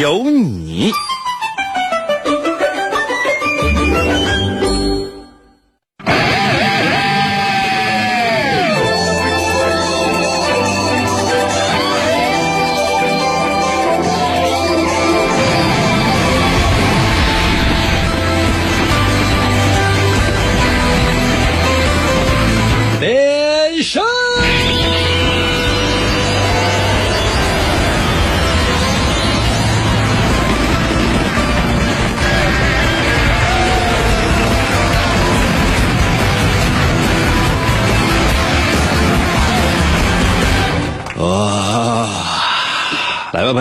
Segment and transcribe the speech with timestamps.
[0.00, 0.90] 有你。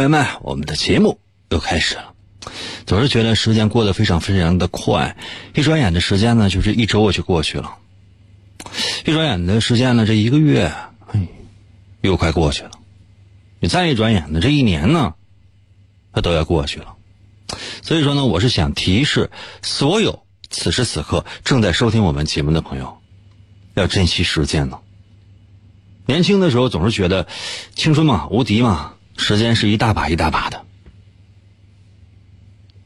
[0.02, 2.14] 朋友们，我们的节目又开始了。
[2.88, 5.16] 总是觉得时间过得非常非常的快，
[5.54, 7.76] 一转眼的时间呢，就是一周就过去了。
[9.06, 10.74] 一转眼的时间呢，这一个月，
[11.12, 11.28] 哎，
[12.02, 12.72] 又快过去了。
[13.60, 15.14] 你再一转眼呢，这一年呢，
[16.14, 16.96] 它都要过去了。
[17.84, 19.30] 所以说呢，我是想提示
[19.62, 22.98] 所有此时此刻正在收听我们节目的朋友，
[23.76, 24.80] 要珍惜时间呢。
[26.08, 27.28] 年轻的时候总是觉得
[27.76, 28.94] 青春嘛，无敌嘛。
[29.22, 30.64] 时间是一大把一大把的，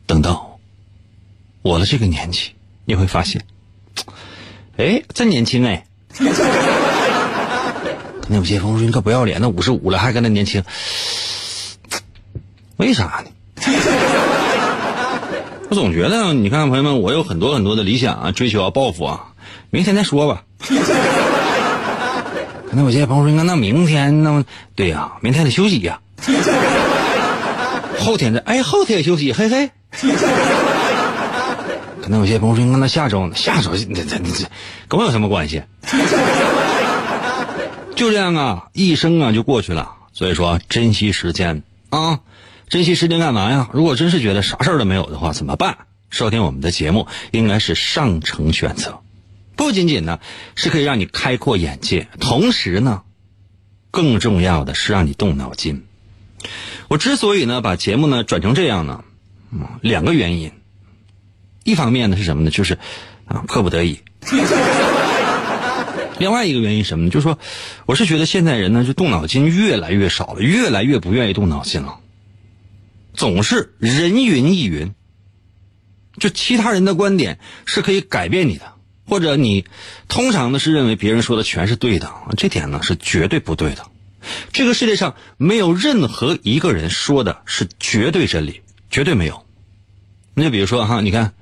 [0.06, 0.60] 等到
[1.62, 2.52] 我的这个年纪，
[2.84, 3.46] 你会发现，
[4.76, 5.86] 哎，真年轻哎！
[8.22, 10.62] 可能有些朋友说：“你可不要脸，那五十五了还跟那年轻，
[12.76, 13.32] 为啥呢？”
[15.70, 19.28] 我总觉得，你看朋友们，我有很多很多的理想啊、追求啊、抱负啊，
[19.70, 20.44] 明天再说吧。
[22.68, 24.44] 可能有些朋友说：“那明天那
[24.76, 25.98] 对呀，明天得休息呀。”
[28.00, 29.72] 后天的哎，后天休息，嘿嘿。
[32.02, 33.36] 可能有些朋友说：“那下周呢？
[33.36, 34.46] 下周这这这
[34.88, 35.64] 跟我有什么关系？”
[37.96, 39.94] 就这样啊，一生啊就过去了。
[40.14, 42.20] 所以说，珍惜时间啊，
[42.70, 43.70] 珍惜时间干嘛呀？
[43.74, 45.78] 如果真是觉得啥事儿都没有的话，怎么办？
[46.12, 49.00] 收听我们的节目应该是上乘选择，
[49.56, 50.20] 不仅仅呢
[50.54, 53.02] 是可以让你开阔眼界，同时呢，
[53.90, 55.86] 更重要的是让你动脑筋。
[56.88, 59.04] 我之所以呢把节目呢转成这样呢，
[59.52, 60.52] 嗯，两个原因。
[61.64, 62.52] 一方面呢是什么呢？
[62.52, 62.78] 就是
[63.26, 64.00] 啊，迫不得已。
[66.18, 67.12] 另外一个原因什么呢？
[67.12, 67.40] 就是说，
[67.86, 72.00] 我是觉得现在人呢就动脑筋越来越少了，越来越不愿意动脑筋了，
[73.14, 74.94] 总是人云亦云。
[76.18, 78.74] 就其他人的观点是可以改变你的，
[79.06, 79.66] 或者你
[80.08, 83.86] 通常呢是认为别人说的全是对的，这点呢是绝对不对的。
[84.52, 89.46] 这个世界上没有任何一个人说的是绝对真理，绝对没有。
[90.34, 91.34] 那就比如说哈，你看，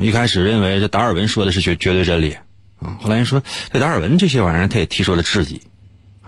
[0.00, 2.36] 一开始认为这达尔文说的是绝绝对真理，
[2.80, 3.42] 啊，后来人说
[3.72, 5.60] 这达尔文这些玩意儿他也提出了质疑，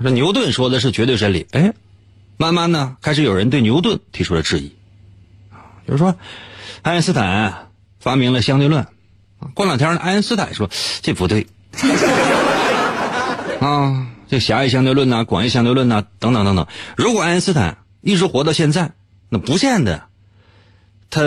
[0.03, 1.73] 说牛顿说的是绝对真理，哎，
[2.37, 4.69] 慢慢呢开始有人对牛顿提出了质疑，
[5.87, 6.17] 比如说
[6.83, 7.69] 爱因斯坦
[7.99, 8.87] 发明了相对论，
[9.55, 10.69] 过两天呢爱因斯坦说
[11.01, 11.47] 这不对，
[13.61, 14.09] 啊。
[14.31, 16.69] 这狭义相对论呐，广义相对论呐，等等等等。
[16.97, 18.93] 如果爱因斯坦一直活到现在，
[19.29, 20.05] 那不见得
[21.11, 21.21] 他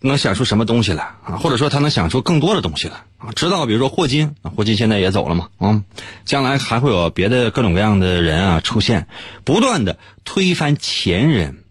[0.00, 3.30] 能想出什么东西来啊，或者说他能想出更多的东西来啊。
[3.36, 5.84] 直到比如说霍金，霍金现在也走了嘛，啊，
[6.24, 9.06] 将来还会有别的各种各样的人啊出现，
[9.44, 11.62] 不断的推翻前人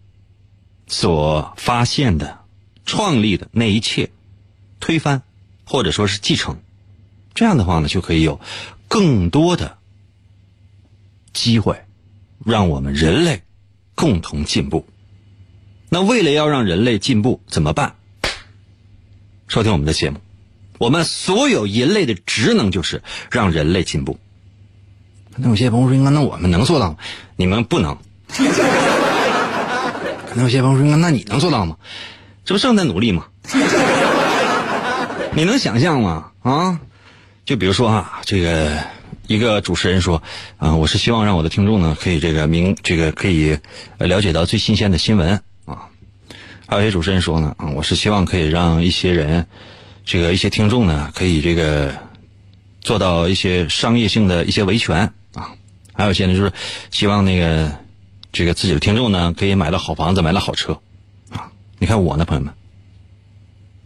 [0.86, 2.38] 所发现的、
[2.86, 4.08] 创立的那一切，
[4.80, 5.20] 推翻
[5.66, 6.56] 或者说是继承，
[7.34, 8.40] 这样的话呢，就可以有
[8.88, 9.76] 更多的。
[11.34, 11.84] 机会，
[12.46, 13.42] 让我们人类
[13.94, 14.86] 共同进步。
[15.90, 17.96] 那为了要让人类进步，怎么办？
[19.46, 20.20] 收听我们的节目，
[20.78, 24.18] 我们所有人类的职能就是让人类进步。
[25.36, 26.96] 那有些朋友说：“那我们能做到吗？”
[27.36, 27.98] 你们不能。
[30.34, 31.76] 那有些朋友说：“那你能做到吗？”
[32.44, 33.26] 这不正在努力吗？
[35.32, 36.30] 你能想象吗？
[36.42, 36.80] 啊，
[37.44, 38.93] 就比如说啊，这个。
[39.26, 40.22] 一个主持人说
[40.58, 43.58] ：“啊，我是希望让我的听众呢，可以这个明这个可以
[43.98, 45.88] 了解到最新鲜的新闻啊。”
[46.66, 49.46] 还有一些主持人说呢：“啊，我是希望可以让一些人，
[50.04, 51.94] 这个一些听众呢，可以这个
[52.80, 55.52] 做到一些商业性的一些维权啊。”
[55.94, 56.52] 还有一些呢，就是
[56.90, 57.72] 希望那个
[58.32, 60.78] 这个自己的听众呢，可以买到好房子，买到好车
[61.30, 61.52] 啊。
[61.78, 62.52] 你看我呢，朋友们，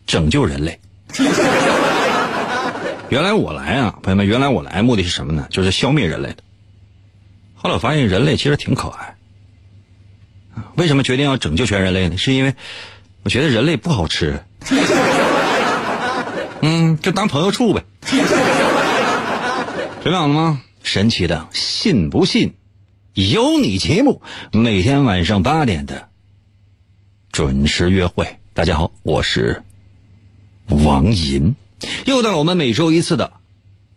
[0.06, 0.80] 拯救人类。
[3.10, 5.46] 原来我来啊，朋友们，原来我来目的是什么呢？
[5.50, 6.42] 就是消灭人类的。
[7.54, 9.16] 后来我发现人类其实挺可爱。
[10.76, 12.18] 为什么决定要拯救全人类呢？
[12.18, 12.54] 是因为
[13.22, 14.44] 我觉得人类不好吃。
[16.60, 17.82] 嗯，就当朋友处呗。
[20.02, 20.60] 准备好了吗？
[20.82, 22.52] 神奇的，信不信？
[23.14, 24.20] 有你节目，
[24.52, 26.10] 每天晚上八点的
[27.32, 28.36] 准时约会。
[28.52, 29.62] 大家好，我是
[30.68, 31.56] 王银，
[32.06, 33.32] 又到了我们每周一次的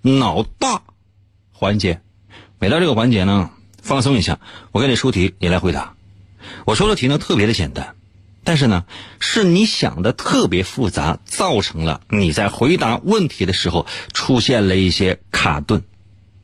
[0.02, 0.84] 脑大
[1.52, 2.02] 环节。
[2.60, 3.50] 每到这个环节呢，
[3.82, 4.40] 放松一下，
[4.72, 5.96] 我给你出题，你来回答。
[6.66, 7.96] 我说的题呢特别的简单，
[8.44, 8.86] 但是呢，
[9.20, 15.84] 是你想的特别复杂，造成了你在回答问题的时候出现了一些卡顿。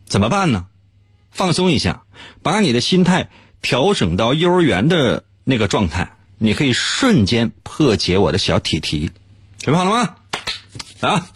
[0.06, 0.66] 怎么办呢？
[1.30, 2.04] 放松一下，
[2.42, 3.30] 把你的心态
[3.62, 9.12] 调整到幼儿园的那个状态，你可以瞬间破解我的小题题。
[9.60, 10.16] 准备好了吗？
[11.00, 11.28] 啊，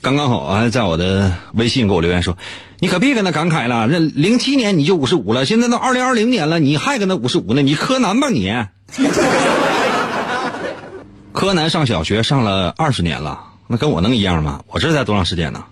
[0.00, 2.38] 刚刚好啊，在我的微信给我留言说
[2.80, 7.62] ：“你可别跟他感慨了，那零七年你就五十五了，现在都二零二零年了，你还跟他五十五呢？
[7.62, 8.50] 你柯南吧你？
[11.32, 14.62] 柯南上小学上了二十年了，那跟我能一样吗？
[14.68, 15.64] 我这才多长时间呢？”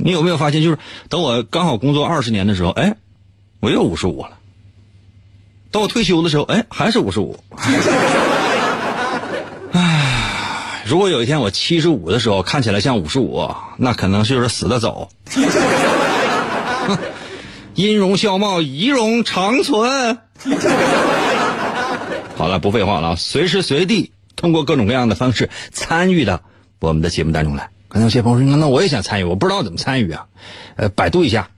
[0.00, 0.78] 你有没有发现，就是
[1.08, 2.94] 等我刚好工作二十年的时候，哎，
[3.60, 4.38] 我又五十五了。
[5.70, 7.38] 等我退休的时候，哎，还是五十五。
[10.88, 13.46] 如果有一天我七十五的时候看起来像五十五，
[13.76, 15.10] 那可能就是死的早。
[17.74, 20.18] 音容笑貌，仪容长存。
[22.36, 26.40] 好了，不废话了啊，随时随地通过各种各样的方式参与到
[26.80, 27.68] 我们的节目当中来。
[27.88, 30.24] 可能有些朋友说：“那我也想参与，我不知道怎么参与啊。”
[30.76, 31.50] 呃，百度一下，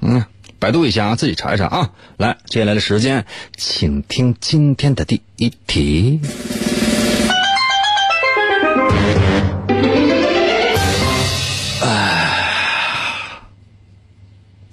[0.00, 0.24] 嗯，
[0.58, 1.90] 百度一下啊，自己查一查啊。
[2.16, 3.26] 来，接下来的时间，
[3.58, 6.18] 请听今天的第一题。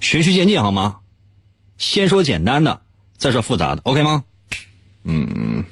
[0.02, 0.98] 循序渐进好吗？
[1.78, 2.82] 先说简单的，
[3.18, 4.24] 再说复杂的，OK 吗？
[5.04, 5.64] 嗯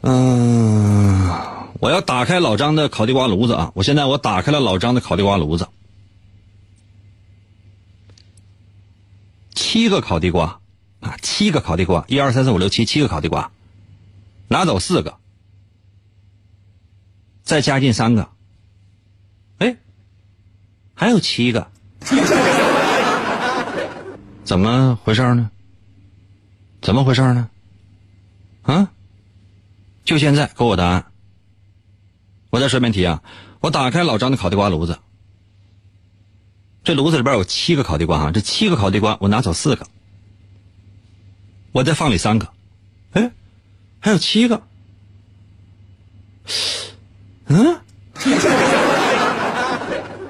[0.00, 1.34] 嗯。
[1.80, 3.70] 我要打开老张的烤地瓜炉子啊！
[3.74, 5.68] 我现在我打开了老张的烤地瓜炉子，
[9.54, 10.60] 七个烤地瓜
[11.00, 13.50] 啊，七个烤地瓜，一二三四五六七，七个烤地瓜，
[14.48, 15.18] 拿走四个，
[17.42, 18.30] 再加进三个，
[19.58, 19.76] 哎，
[20.94, 21.70] 还有七个，
[24.44, 25.50] 怎么回事呢？
[26.82, 27.48] 怎么回事呢？
[28.62, 28.88] 啊？
[30.04, 31.06] 就现在给我答案。
[32.50, 33.22] 我再说一遍题啊！
[33.60, 34.98] 我打开老张的烤地瓜炉子，
[36.84, 39.86] 这炉子里边有七个烤地瓜哈，这七个烤地瓜我拿走四个，
[41.72, 42.52] 我再放里三个，
[43.12, 43.32] 哎，
[43.98, 44.62] 还有七个，
[47.46, 47.80] 嗯？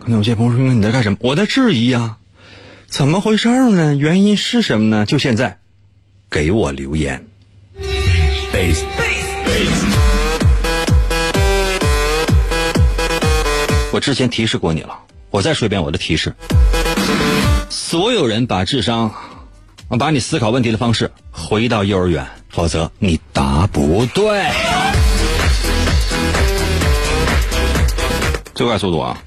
[0.00, 1.19] 可能有些朋友说你在干什么？
[1.20, 2.16] 我在质疑呀，
[2.96, 3.96] 怎么回事呢？
[3.96, 5.05] 原因是什么呢？
[5.05, 5.58] 就现在，
[6.31, 7.26] 给我留言。
[13.91, 14.96] 我之前提示过你了，
[15.31, 16.32] 我再说一遍我的提示：
[17.69, 19.12] 所有人把智商，
[19.99, 24.44] 把你思考问题的方式回到幼儿园，否则你答不对。
[28.54, 29.21] 最快速度啊！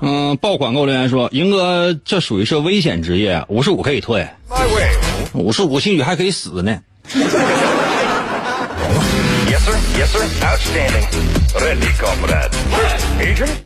[0.00, 4.28] 嗯，爆款给我留言说：“英哥，这属于是危险职业，五十五可以退，
[5.32, 6.78] 五十五兴许还可以死呢。”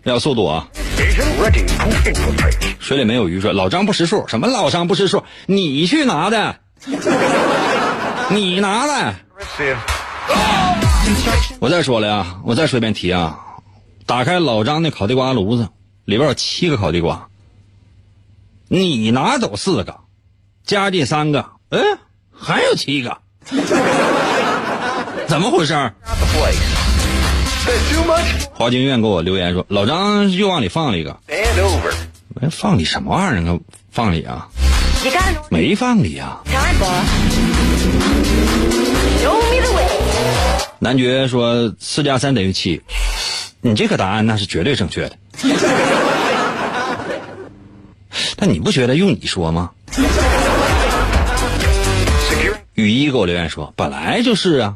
[0.05, 0.67] 要速度啊！
[2.81, 5.23] 水里没有鱼说老张不识数，什么老张不识数？
[5.47, 6.57] 你去拿的，
[8.31, 9.15] 你拿的。
[11.61, 13.39] 我再说了呀，我再说一遍题啊！
[14.07, 15.69] 打开老张的烤地瓜炉子。
[16.05, 17.29] 里边有七个烤地瓜，
[18.67, 20.01] 你拿走四个，
[20.65, 21.79] 加进三个，哎，
[22.37, 23.19] 还有七个，
[25.29, 25.93] 怎么回事？
[28.53, 33.57] 华京院给我留言说，老张又往里放了一个，哎，放里什么玩意儿啊？
[33.93, 34.49] 放里啊？
[35.51, 36.43] 没放里啊？
[40.83, 42.83] 男爵说四加三等于七，
[43.61, 45.17] 你这个答案那是绝对正确的。
[48.35, 49.71] 但你不觉得用你说吗？
[52.75, 54.75] 雨衣给我留言说：“本来就是啊，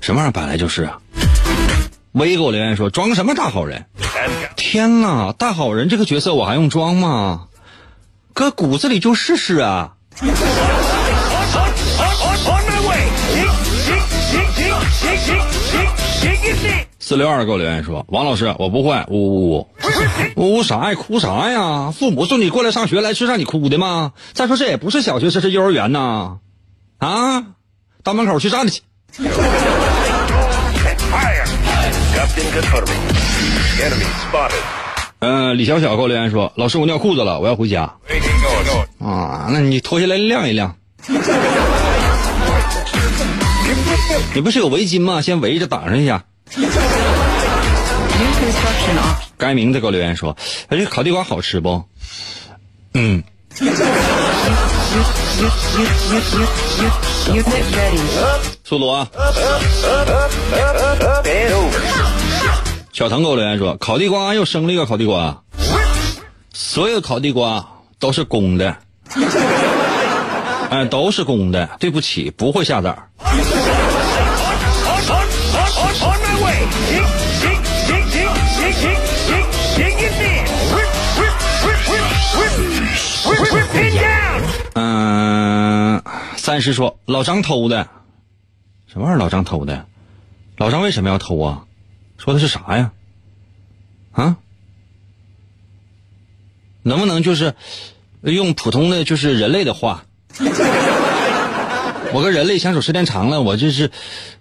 [0.00, 0.96] 什么玩意儿本来就是啊。”
[2.12, 3.84] 威给我留言说：“装什么大好人？
[4.56, 7.48] 天哪，大好人这个角色我还用装吗？
[8.32, 9.92] 搁骨子里就试试啊！”
[16.98, 19.68] 四六二给我留言说：“王老师，我不会，呜呜呜，
[20.36, 20.94] 呜呜啥呀？
[20.94, 21.90] 哭啥呀？
[21.90, 24.12] 父母送你过来上学来是让你哭的吗？
[24.34, 26.36] 再说这也不是小学，这是幼儿园呐！
[26.98, 27.44] 啊，
[28.02, 28.82] 到门口去站着去。”
[35.20, 37.90] 嗯，李小小给我留言说：“老师，我尿裤子了，我要回家。”
[39.00, 40.76] 啊，那你脱下来晾一晾。
[44.34, 45.20] 你不是有围巾吗？
[45.20, 46.24] 先围着挡上一下。
[49.36, 50.36] 该名字给我留言说
[50.68, 51.84] ：“哎，这烤地瓜好吃不？”
[52.94, 53.22] 嗯。
[58.64, 59.08] 速度啊！
[62.92, 65.42] 小腾给我留言说：“烤地瓜又生了一个烤地瓜，
[66.52, 67.64] 所有烤地瓜
[67.98, 68.76] 都是公的，
[70.70, 71.68] 哎，都是公的。
[71.80, 72.96] 对不起，不会下崽。”
[84.74, 86.02] 嗯，
[86.36, 87.88] 三师说老张偷的，
[88.86, 89.18] 什么玩意儿？
[89.18, 89.86] 老张偷的，
[90.56, 91.64] 老张为什么要偷啊？
[92.16, 92.92] 说的是啥呀？
[94.12, 94.36] 啊？
[96.82, 97.54] 能不能就是
[98.22, 100.04] 用普通的就是人类的话？
[102.12, 103.90] 我跟人类相处时间长了，我就是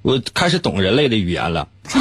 [0.02, 1.68] 我开始懂人类的语言了。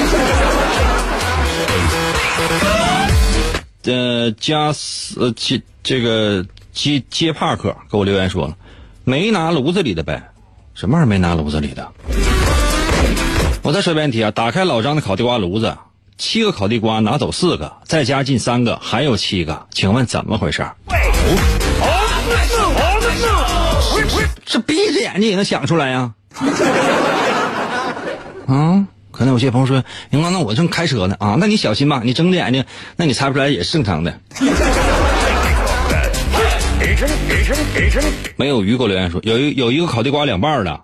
[3.85, 8.57] 呃，加斯接这个接接帕克给我留言说了，
[9.05, 10.31] 没拿炉子里的呗？
[10.75, 11.89] 什么玩意儿没拿炉子里的？
[13.63, 15.77] 我再说一遍题啊，打开老张的烤地瓜炉子，
[16.19, 20.67] 七个烤地瓜拿走四个，再加进三个，还有七个，请问怎么回事？
[24.47, 26.15] 这闭着眼睛也能想出来呀？
[28.49, 28.87] 啊？
[29.11, 32.63] 可能有些朋友说：“阳光，那我正开车呢啊，那你小心吧，你睁着眼睛，
[32.97, 34.21] 那你猜不出来也是正常的。
[38.37, 40.79] ”没有鱼给我留言说有一有一个烤地瓜两半的，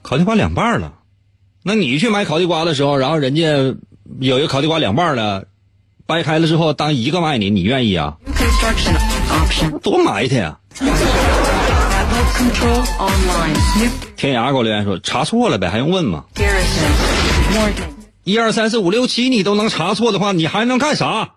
[0.00, 0.94] 烤地瓜两半了，
[1.62, 3.74] 那你去买烤地瓜的时候，然后人家
[4.18, 5.46] 有一个烤地瓜两半的，
[6.06, 8.16] 掰开了之后当一个卖你，你愿意啊？
[9.82, 10.58] 多埋汰呀！
[14.16, 16.24] 天涯给我留言说查错了呗，还用问吗？
[18.24, 21.30] 一二三四五六七，你都能查错的话，你还能干啥？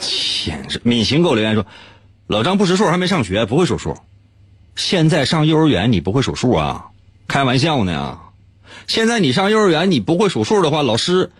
[0.00, 1.64] 天，敏行给我留言说，
[2.26, 3.96] 老张不识数，还没上学，不会数数。
[4.74, 6.86] 现在上幼儿园你不会数数啊？
[7.26, 8.18] 开玩笑呢。
[8.86, 11.32] 现在你上幼儿园你不会数数的话，老师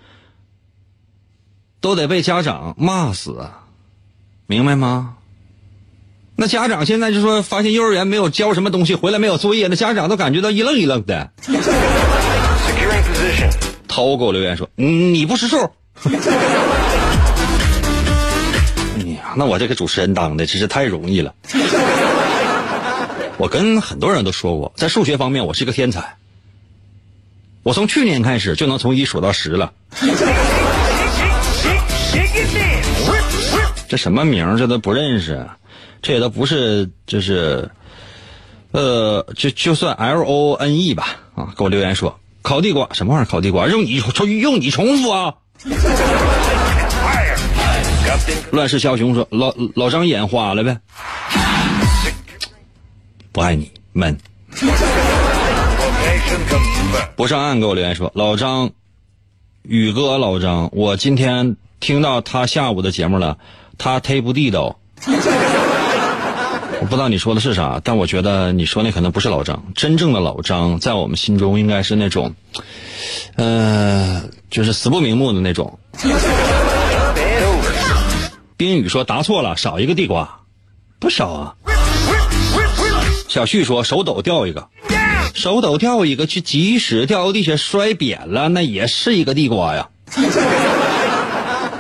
[1.81, 3.51] 都得被家长骂死，
[4.47, 5.17] 明白吗？
[6.39, 11.31] 那家长现在就说发现幼儿园没有教什么东西，回来没有作业，那家长都感觉到一愣一愣的。
[13.89, 15.57] 涛给我留言说：“你不识数。
[16.05, 16.11] ”哎
[19.17, 21.33] 呀，那我这个主持人当的真是太容易了。
[23.39, 26.17] 我跟很多人都说过，在数学方面我是个天才。
[27.63, 29.73] 我从去年开始就能从一数到十了。
[33.89, 35.47] 这什么名这都不认识。
[36.07, 37.69] 这也都不是，就是，
[38.71, 43.29] 呃，就就算 L O N E 吧，啊，给我留言说烤地瓜什么玩意儿？
[43.29, 45.35] 烤地瓜用你重用你重复啊！
[48.53, 50.79] 乱世枭雄说老老张眼花了呗，
[53.33, 54.17] 不爱你闷。
[57.17, 58.71] 不上岸给我留言说老张，
[59.65, 63.39] 宇哥老张，我今天听到他下午的节目了，
[63.77, 64.79] 他忒不地道。
[66.89, 69.65] 不知道你说的是啥，但我觉得你说那可能不是老张。
[69.75, 72.35] 真正的老张，在我们心中应该是那种，
[73.35, 75.79] 呃，就是死不瞑目的那种。
[78.57, 80.41] 冰雨说答错了，少一个地瓜，
[80.99, 81.55] 不少啊。
[83.29, 84.69] 小旭说手抖掉一个，
[85.35, 89.89] 手抖掉一个，去即使掉地下摔扁了，那也是一个地瓜呀，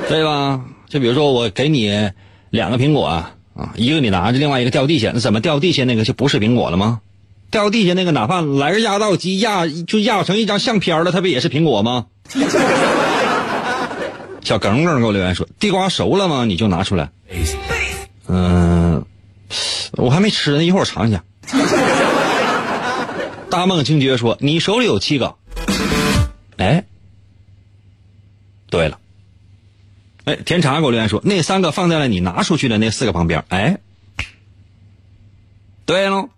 [0.08, 0.60] 对吧？
[0.88, 2.10] 就比如说我给你
[2.50, 3.24] 两个苹果。
[3.56, 7.00] 啊一个你拿着，另外一个掉地下，那怎么掉地下那个就不是苹果了吗？
[7.50, 12.06] 掉地下那个，哪怕来个压道机压就压成一张相片了，它不也是苹果吗？
[14.42, 16.44] 小耿耿给我留言说：“地瓜熟了吗？
[16.44, 17.08] 你就拿出来。”
[18.28, 19.04] 嗯，
[19.92, 21.22] 我还没吃呢，一会儿我尝一下。
[23.50, 25.34] 大梦惊觉说：“你手里有七个。”
[26.58, 26.84] 哎，
[28.70, 28.98] 对了，
[30.26, 33.44] 哎，甜茶给我留言说，那三个放在了你拿出去的那四个旁边。
[33.48, 33.78] 哎，
[35.84, 36.28] 对喽。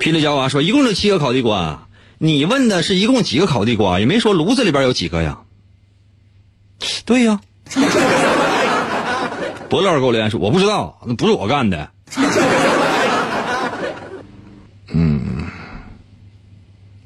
[0.00, 1.86] 霹雳娇娃说，一共就七个烤地瓜。
[2.18, 5.38] 你问的是一共几个烤地瓜，也没说炉子里边有几个呀。
[7.04, 7.40] 对呀。
[9.68, 11.88] 博乐给我留言说，我不知道，那不是我干的。
[14.88, 15.46] 嗯，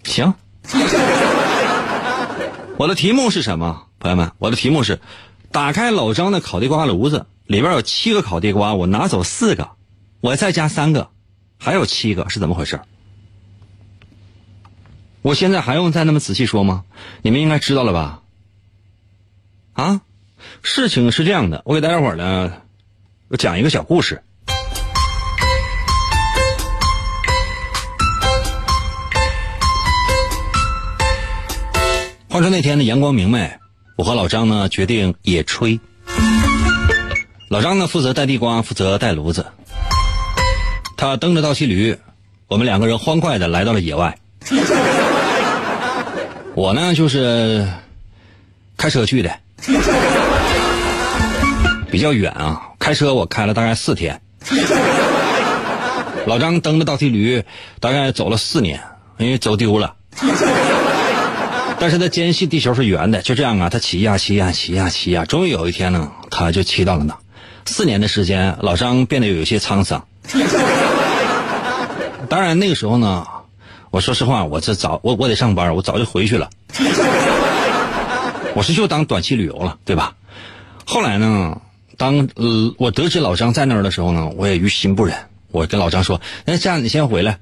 [0.03, 0.33] 行。
[2.79, 4.33] 我的题目是什么，朋友们？
[4.39, 5.01] 我的题目是：
[5.51, 9.71] 打开老张的烤地瓜炉子，里边有七个烤地瓜，我拿走四个，
[10.21, 11.09] 我再加三个，
[11.59, 12.81] 还有七个，是怎么回事？
[15.23, 16.85] 我现在还用再那么仔细说吗？
[17.23, 18.23] 你们应该知道了吧？
[19.73, 20.03] 啊，
[20.63, 22.53] 事情是这样的，我给大家伙呢，
[23.39, 24.23] 讲一个小故事。
[32.37, 33.51] 话说那天呢，阳光明媚，
[33.97, 35.81] 我和老张呢决定野炊。
[37.49, 39.47] 老张呢负责带地瓜，负责带炉子。
[40.99, 41.97] 他蹬着倒骑驴，
[42.47, 44.19] 我们两个人欢快的来到了野外。
[46.55, 47.67] 我呢就是
[48.77, 49.35] 开车去的，
[51.91, 54.21] 比较远啊，开车我开了大概四天。
[56.27, 57.43] 老张蹬着倒骑驴，
[57.81, 58.83] 大概走了四年，
[59.17, 59.95] 因为走丢了。
[61.79, 67.17] 但是他坚信地球是圆的，就这样啊，他骑呀骑呀骑呀骑呀，终于有一天呢，他就骑到了那。
[67.67, 70.07] 四年的时间，老张变得有一些沧桑。
[72.29, 73.27] 当然那个时候呢，
[73.91, 76.51] 我说实话，我这早我我得上班，我早就回去了。
[78.55, 80.15] 我是就当短期旅游了，对吧？
[80.87, 81.61] 后来呢，
[81.97, 85.15] 当呃我得知老张在那儿的时候呢，我也于心不忍，
[85.51, 87.39] 我跟老张说：“那这样你先回来。”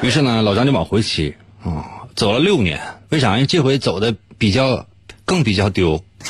[0.00, 1.97] 于是呢，老张就往回骑啊。
[2.18, 3.36] 走了六年，为啥？
[3.36, 4.86] 因为这回走的比较
[5.24, 6.04] 更比较丢。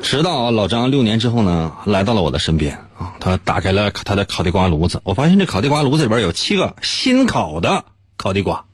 [0.00, 7.84] 直到老张六年之后呢，来到了我的身边啊，他打开了他的烤地瓜炉子，我发现这烤地瓜炉子里边有七个新烤的
[8.16, 8.64] 烤地瓜，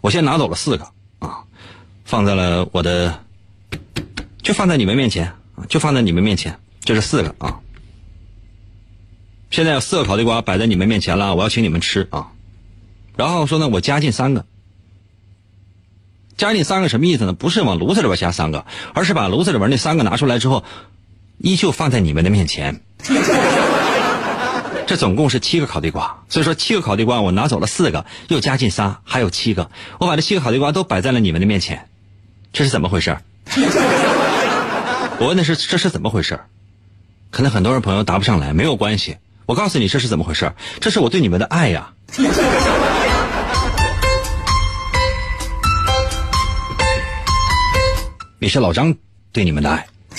[0.00, 0.88] 我先拿走了四个
[1.20, 1.44] 啊，
[2.04, 3.20] 放在了我的，
[4.42, 7.60] 就放在你们面前啊，就放在你们面前，这是四个啊。
[9.52, 12.31] 现在有四个烤地瓜摆在你们面前了，我要请你们吃啊。
[13.22, 14.46] 然后说呢，我加进三个，
[16.36, 17.32] 加进三个什么意思呢？
[17.32, 20.64] 不是往炉子里边加三个，而是把炉子里边那三个拿出来之后，
[21.38, 22.80] 依旧放在你们的面前。
[24.88, 29.70] 这总共是七个烤地瓜，所以说七个烤地瓜我拿走了四个，又加进仨，还有七个。
[30.00, 31.88] 我把这七个烤地瓜都摆在了你们的面前，
[32.52, 33.16] 这是怎么回事？
[35.20, 36.40] 我问的是这是怎么回事？
[37.30, 41.92] 可能很多人朋友答不上来，没有关系，我告诉你这是怎么回事，这是我对你们的爱呀。
[48.42, 48.92] 也是老张
[49.30, 49.86] 对你们的爱。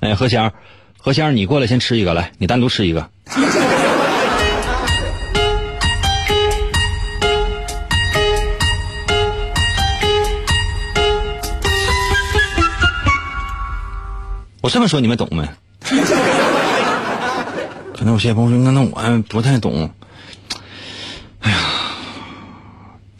[0.00, 0.52] 哎，何仙儿，
[0.98, 3.08] 何仙儿，你过来先吃一个，来，你单独吃一个。
[14.60, 15.42] 我这么说你们懂没？
[17.96, 19.90] 可能有些朋友说，那那我还不太懂。
[21.40, 21.56] 哎呀。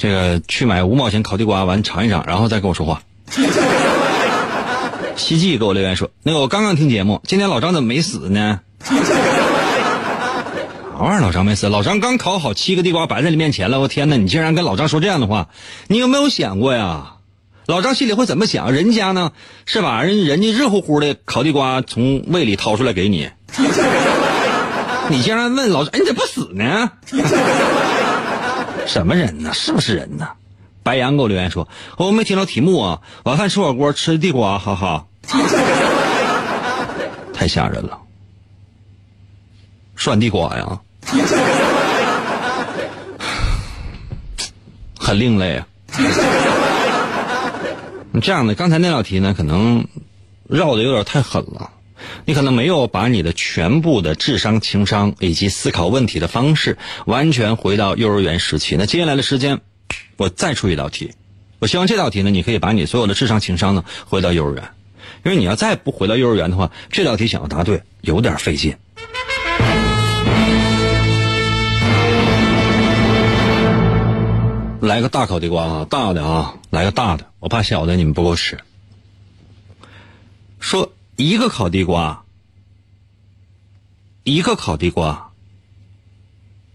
[0.02, 3.02] 这个去买五毛钱烤地瓜，完尝一尝，然后再跟我说话。
[5.14, 8.96] 希冀给我留言说：“那个我刚刚听节目，今天老张怎么没死呢？”啥
[10.98, 11.20] 玩意儿？
[11.20, 11.68] 老张没死？
[11.68, 14.16] 老张刚烤好七个地瓜摆在你面前了，我天哪！
[14.16, 15.50] 你竟然跟老张说这样的话，
[15.86, 17.18] 你有没有想过呀？
[17.66, 18.72] 老张心里会怎么想？
[18.72, 19.30] 人家呢
[19.66, 23.30] 是把人人家热乎乎的烤地瓜从胃里掏出来给你，
[25.10, 26.90] 你竟然问老张：“你怎么不死呢？”
[28.86, 29.52] 什么人呢？
[29.54, 30.28] 是不是人呢？
[30.82, 35.06] 白羊给我留言说：“我没听到题目啊，晚饭吃火锅吃地瓜，哈哈，
[37.32, 37.98] 太吓人了，
[39.94, 40.80] 涮地瓜呀，
[44.98, 45.66] 很另类啊。
[48.20, 49.86] 这样的，刚才那道题呢，可能
[50.48, 51.70] 绕的有点太狠了。”
[52.24, 58.76] 你可能没有把你的全部的智商、情商以及思考问题的方式完全回到幼儿园时期。
[58.76, 59.60] 那接下来的时间，
[60.16, 61.12] 我再出一道题。
[61.58, 64.70] 我希望这道题呢，你可以把你所有的智商、情商呢回到幼儿园，
[65.24, 68.76] 因为你要再不回到幼儿园的话，这道题想要答对有点费劲。
[74.80, 78.58] 来个大烤地瓜啊，大的啊，来个大的，我怕小的你们不够吃。
[80.58, 80.92] 说。
[81.22, 82.24] 一个烤地瓜
[84.24, 85.30] 一个烤地瓜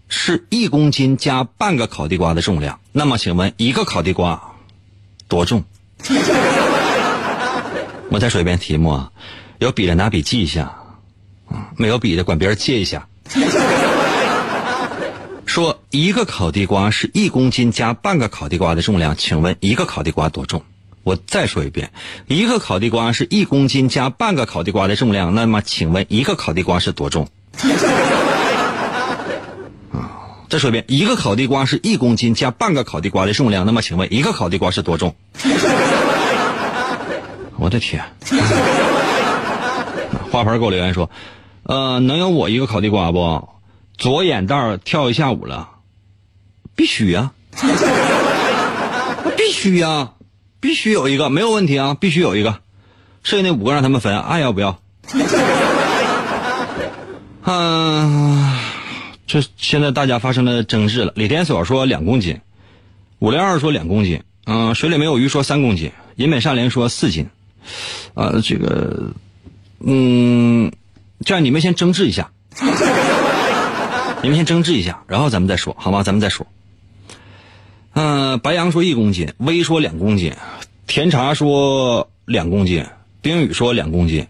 [0.08, 4.54] 是一公斤加半个烤地瓜的重量，那么请问一个烤地瓜
[5.28, 5.62] 多重？
[8.10, 9.12] 我再说一遍题目啊，
[9.58, 10.74] 有笔的拿笔记一下，
[11.76, 13.06] 没有笔的管别人借一下。
[15.44, 20.62] 说一个烤地瓜是一公斤加半个烤地瓜的重量，请问一个烤地瓜多重？
[21.02, 21.90] 我再说一遍，
[22.26, 27.28] 一个烤地瓜是一公斤加半个烤地瓜的重量，那么请问一个烤地瓜是多重？
[29.92, 35.14] 啊，再说一遍，一个烤地瓜是一公斤加半个烤地瓜的重量，那么请问一个烤地瓜是多重？
[37.56, 38.04] 我的天！
[40.30, 41.10] 花盆给我留言说，
[41.62, 43.48] 呃，能有我一个烤地瓜不？
[43.96, 45.70] 左眼袋跳一下午了，
[46.76, 47.32] 必须呀，
[49.36, 50.10] 必须呀，
[50.60, 52.60] 必须有一个，没有问题啊，必须有一个。
[53.22, 54.80] 剩下那五个让他们分，爱要不要？
[57.44, 58.58] 嗯，
[59.26, 61.12] 这现在大家发生了争执了。
[61.16, 62.40] 李天锁说两公斤，
[63.18, 67.28] 五零二说两公斤，嗯，水里没有鱼说三公斤，银美善莲说四斤。
[68.14, 69.12] 啊，这个，
[69.80, 70.72] 嗯，
[71.24, 72.30] 这样你们先争执一下。
[74.22, 76.02] 你们先争执一下，然后咱们再说，好吗？
[76.02, 76.46] 咱们再说。
[78.00, 80.32] 嗯，白羊说一公斤，微说两公斤，
[80.86, 82.86] 甜茶说两公斤，
[83.22, 84.28] 冰雨说两公斤。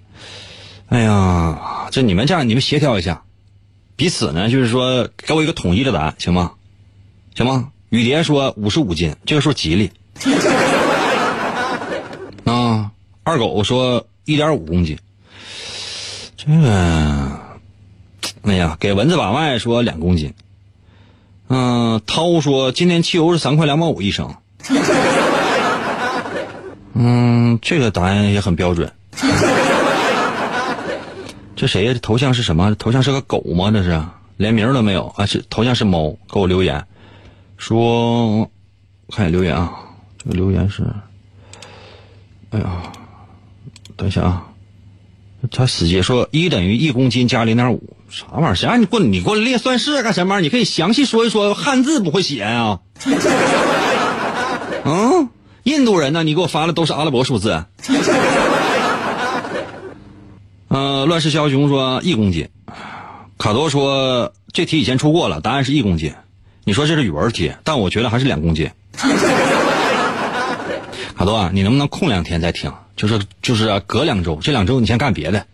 [0.89, 3.25] 哎呀，这你们这样，你们协调一下，
[3.95, 6.53] 彼此呢，就是说给我一个统一的答案，行吗？
[7.35, 7.71] 行吗？
[7.91, 9.93] 雨蝶说五十五斤，这个数吉利。
[12.45, 12.91] 啊，
[13.23, 14.99] 二狗说一点五公斤，
[16.39, 17.39] 这个。
[18.45, 20.33] 哎呀，给蚊子把脉说两公斤。
[21.49, 24.35] 嗯，涛说今天汽油是三块两毛五一升。
[26.95, 28.93] 嗯，这个答案也很标准。
[31.57, 31.93] 这谁呀？
[31.93, 32.75] 这头像是什么？
[32.75, 33.71] 头像是个狗吗？
[33.71, 34.01] 这是
[34.37, 35.25] 连名都没有啊？
[35.27, 36.17] 是头像是猫？
[36.33, 36.85] 给我留言
[37.57, 38.49] 说，
[39.11, 39.73] 看下留言啊。
[40.19, 40.85] 这个留言是，
[42.51, 42.83] 哎呀，
[43.97, 44.45] 等一下啊。
[45.51, 48.55] 他死接说一等于一公斤加零点五，啥玩意儿？
[48.55, 50.41] 谁让你过你给我列算式干什么？
[50.41, 52.81] 你可以详细说一说，汉字不会写啊。
[54.85, 55.29] 嗯，
[55.63, 56.23] 印度人呢？
[56.23, 57.65] 你给我发的都是阿拉伯数字。
[60.69, 62.49] 呃，乱世枭雄说一公斤，
[63.39, 66.13] 卡多说这题以前出过了，答案是一公斤。
[66.65, 68.71] 你说这是语文题，但我觉得还是两公斤。
[71.19, 72.73] 好多啊，你能不能空两天再听？
[72.95, 75.47] 就是就是隔两周，这两周你先干别的。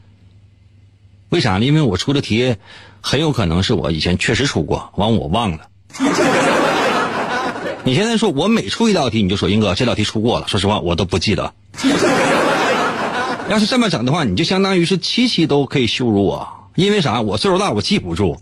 [1.30, 1.64] 为啥呢？
[1.64, 2.56] 因为我出的题
[3.00, 5.60] 很有可能是我以前确实出过，完我忘了。
[7.82, 10.46] 你现在说我每出一道题，你就说英哥这道题出过了。
[10.48, 11.54] 说实话，我都不记得。
[13.48, 16.46] 要是这么整的话，你就相当于是期期都可以羞辱我。
[16.74, 17.22] 因为啥？
[17.22, 18.38] 我岁数大，我记不住。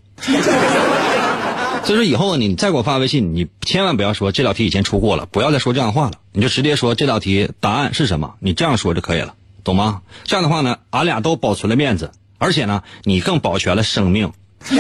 [1.85, 6.13] 所以说以后你再给我发微信，你千万不要说这道题以前出过了，不要再说这样话了。
[6.33, 10.03] 你就直接说这道题答案是什么，你这样说就可以了，懂吗？
[10.25, 14.33] 这样的话呢，俺俩都保存了面子，而且呢，你更保全了生命。
[14.61, 14.77] 服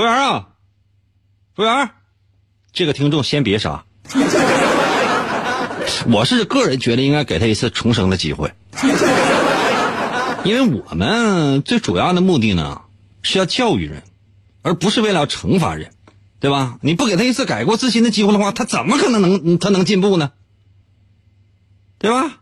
[0.00, 0.48] 务员啊，
[1.54, 1.90] 服务员，
[2.72, 3.84] 这个听众先别杀。
[6.06, 8.52] 我是个人觉得应该给他一次重生的机会，
[10.42, 12.82] 因为我们最主要的目的呢
[13.22, 14.02] 是要教育人。
[14.64, 15.90] 而不是为了惩罚人，
[16.40, 16.78] 对吧？
[16.80, 20.32] 你不给他一次改过自新的机会的话，他怎么可能能他能进步呢？
[21.98, 22.38] 对吧？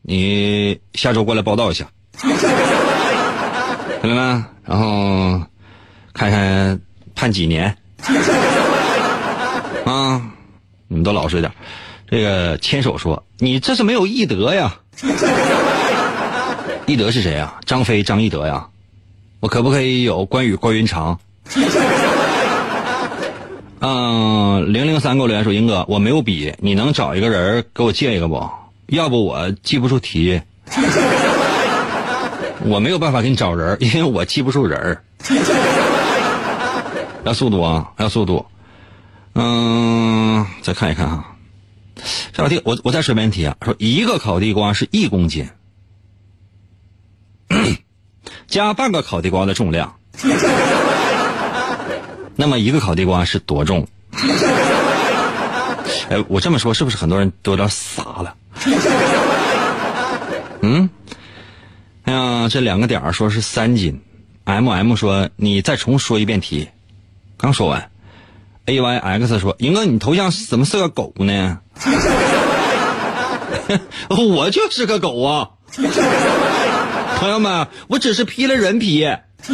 [0.00, 2.30] 你下周过来报道一下，看
[4.02, 4.44] 到没？
[4.64, 5.42] 然后
[6.14, 6.80] 看看
[7.14, 7.76] 判几年
[9.84, 10.32] 啊？
[10.88, 11.52] 你们都老实点。
[12.10, 14.80] 这个牵手说：“你这是没有义德呀！
[16.86, 17.60] 义德是谁呀？
[17.66, 18.70] 张飞、张义德呀？”
[19.40, 21.20] 我可不可以有关羽关云长？
[23.80, 28.50] 嗯，零零三给我留言说：“英哥，我没有笔，你能找一个人给我借一个不？
[28.88, 30.42] 要不我记不住题。
[32.64, 34.98] 我没有办法给你找人，因为我记不住人。
[37.22, 38.44] 要速度啊，要速度。
[39.34, 41.36] 嗯，再看一看哈。
[42.32, 45.48] 这道题我我再说一遍题啊，说一个烤地瓜是一公斤。”
[48.48, 49.94] 加半个烤地瓜的重量，
[52.34, 53.86] 那么一个烤地瓜是多重？
[56.10, 58.34] 哎，我这么说是不是很多人都有点傻了？
[60.62, 60.88] 嗯，
[62.04, 64.00] 哎呀，这两个点儿说是三斤
[64.44, 66.68] ，M M 说你再重说一遍题，
[67.36, 67.90] 刚说完
[68.64, 71.58] ，A Y X 说赢哥你头像怎么是个狗呢？
[74.08, 75.50] 我就是个狗啊。
[77.18, 79.04] 朋友们，我只是披了人皮。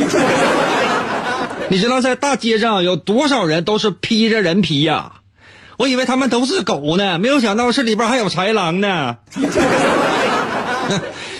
[1.70, 5.12] 你知道在大街上有多少人都是披着人皮呀？
[5.78, 9.16] 我以为他们都是狗呢，没有想到是里边还有豺狼呢。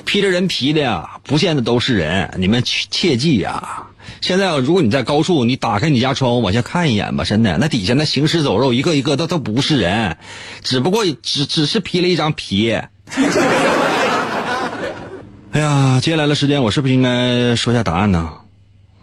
[0.06, 3.88] 披着人皮的呀，不见得都是人，你们切记呀！
[4.22, 10.16] 现在如果你在高处，你打开你家窗户往下看一眼吧，真的，那底下那行尸走肉，一个一个都都不是人，
[10.62, 12.78] 只不过只只是披了一张皮。
[15.54, 18.28] 哎呀，接下来的时间我是不是应该说一下答案呢？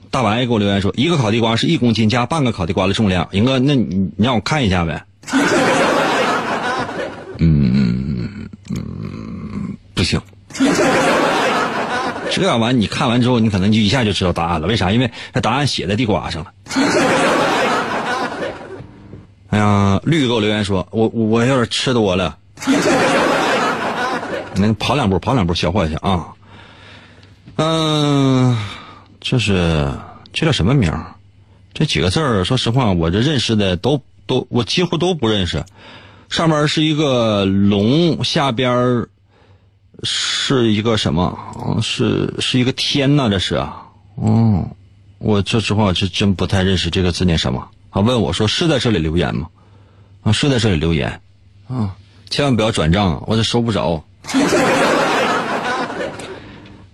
[0.10, 3.30] 大白给我留言说，一个烤地瓜是一公斤加半个烤地瓜的重量。
[3.32, 5.06] 英哥，那你你让我看一下呗？
[7.40, 10.20] 嗯嗯，不行。
[12.30, 14.68] 这样完，你看完之后，你可能就一下就知道答案了。
[14.68, 14.92] 为啥？
[14.92, 16.52] 因为他答案写在地瓜上了。
[19.52, 22.38] 哎呀，绿给我留言说，我我有点吃多了。
[24.56, 26.28] 那跑两步，跑两步，消化一下啊。
[27.58, 28.58] 嗯。
[29.24, 29.88] 这是
[30.34, 30.92] 这叫什么名
[31.74, 35.64] 这几个字儿，说实话，我这认识的都都，我几乎都不认识。
[36.28, 39.06] 上面是一个龙，下边
[40.04, 41.38] 是一个什么？
[41.84, 43.84] 是是一个天呐，这是啊。
[44.16, 44.68] 哦，
[45.20, 47.70] 我说实话，我真不太认识这个字念什么。
[47.92, 49.50] 啊，问我说是在这里留言吗？
[50.24, 51.22] 啊，是在这里留言。
[51.68, 51.96] 啊，
[52.30, 54.04] 千万不要转账，我这收不着。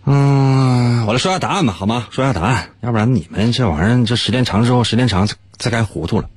[0.09, 2.07] 嗯，我来说下答案吧，好吗？
[2.11, 6.29] 说下答案，要不然你们这玩意儿，这时间长之后，时间长再该糊涂了。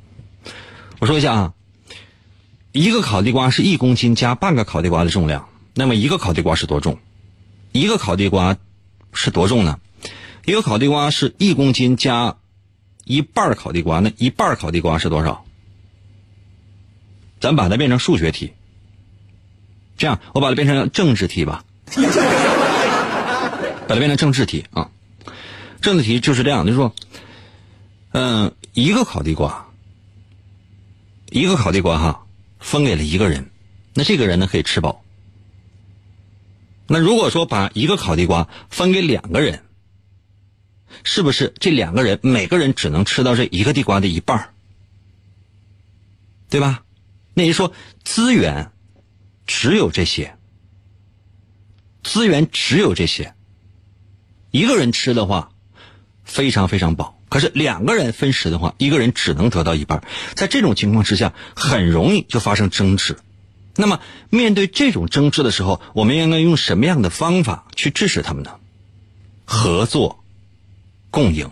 [0.98, 1.54] 我说一下啊，
[2.72, 6.98] 一个烤地瓜是一公斤加半个烤地瓜的重量，那么一个烤地瓜是多重？
[7.70, 8.56] 一个烤地瓜
[9.12, 9.78] 是多重呢？
[10.44, 12.38] 一个烤地瓜是一公斤加
[13.04, 15.44] 一半烤地瓜，那一半烤地瓜是多少？
[17.38, 18.52] 咱把它变成数学题，
[19.96, 21.64] 这样我把它变成政治题吧。
[23.90, 24.88] 把它变成政治题啊，
[25.80, 26.94] 政治题就是这样，就是说，
[28.12, 29.68] 嗯，一个烤地瓜，
[31.28, 32.24] 一个烤地瓜哈，
[32.60, 33.50] 分给了一个人，
[33.94, 35.04] 那这个人呢可以吃饱。
[36.86, 39.64] 那如果说把一个烤地瓜分给两个人，
[41.02, 44.54] 是不是这两个人每个人只能吃到这一个地瓜的一半
[46.48, 46.84] 对吧？
[47.34, 47.72] 那就说
[48.04, 48.70] 资源
[49.48, 50.36] 只有这些，
[52.04, 53.34] 资源只有这些。
[54.50, 55.50] 一个人吃的话，
[56.24, 57.16] 非常非常饱。
[57.28, 60.02] 可是两个人分食的话，一个人只能得到一半。
[60.34, 63.16] 在这种情况之下，很容易就发生争执。
[63.76, 68.50] 那么面对这种争执的时候，我们应该用什么样的方法去制止他们呢？
[69.44, 70.24] 合作，
[71.10, 71.50] 共赢。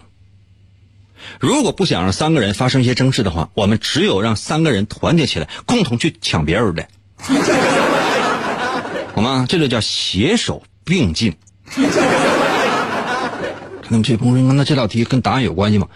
[1.38, 6.88] 如果不想让三个人发生一些争执的话，我们只有让三个人团结起来，共同去抢别人的，
[9.14, 9.46] 好吗？
[9.48, 11.36] 这就叫携手并进。
[13.90, 15.88] 那么这朋友说：“那这道题跟答案有关系吗？”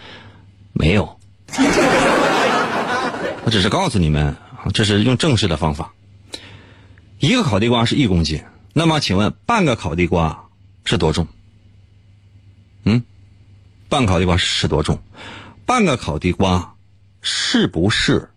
[0.73, 1.19] 没有，
[3.45, 4.35] 我只是告诉你们，
[4.73, 5.93] 这是用正式的方法。
[7.19, 10.47] 一个烤地瓜是一公斤，那么请问半个烤地瓜
[10.85, 11.27] 是多重？
[12.85, 13.03] 嗯，
[13.89, 14.99] 半烤地瓜是多重？
[15.67, 16.75] 半个烤地瓜
[17.21, 18.31] 是不是？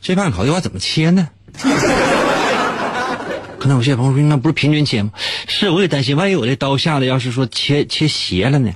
[0.00, 1.28] 这半烤地瓜怎么切呢？
[3.66, 5.10] 可能有些朋友说，那不是平均切吗？
[5.48, 8.70] 是，我也担心，万一我这刀下的要是说切切斜了呢？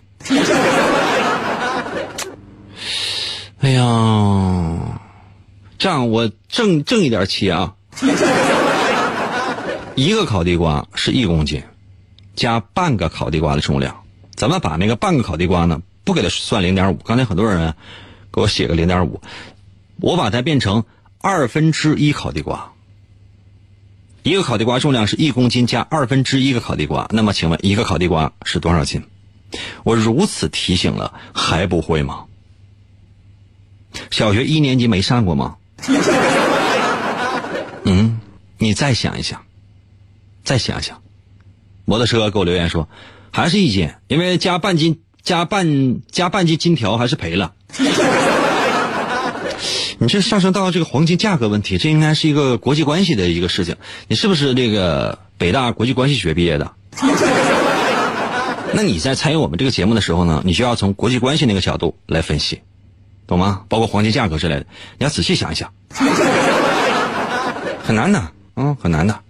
[3.61, 5.01] 哎呀，
[5.79, 7.75] 这样我正正一点切啊。
[9.95, 11.63] 一个烤地瓜是一公斤，
[12.35, 14.03] 加半个烤地瓜的重量。
[14.35, 16.99] 咱们把那个半个烤地瓜呢，不给它算零点五。
[17.05, 17.75] 刚才很多人
[18.33, 19.21] 给我写个零点五，
[20.01, 20.83] 我把它变成
[21.21, 22.73] 二分之一烤地瓜。
[24.23, 29.03] 一个烤地瓜重量是一公斤加二分之一个烤地瓜，那么请问一个烤地瓜是多少斤？
[29.83, 32.25] 我如此提醒了还不会吗？
[34.11, 35.57] 小学一年级没上过吗？
[37.85, 38.21] 嗯，
[38.59, 39.43] 你再想一想，
[40.45, 41.01] 再想想。
[41.87, 42.89] 摩托车给我留言说，
[43.33, 47.55] 还是一斤，因为加半斤加半加半斤金条还是赔了。
[50.03, 53.77] 你这上升到这个黄金价格问题，这应该是一个国际关系的一个事情。
[54.09, 56.73] 你是不是这个北大国际关系学毕业的？
[58.73, 62.63] 那你在参与我们这个节目的时候呢，你就要从国际关系那个角度来分析，
[63.27, 63.65] 懂吗？
[63.69, 64.65] 包括黄金价格之类的，
[64.97, 65.71] 你要仔细想一想。
[67.85, 69.21] 很难的，嗯，很难的。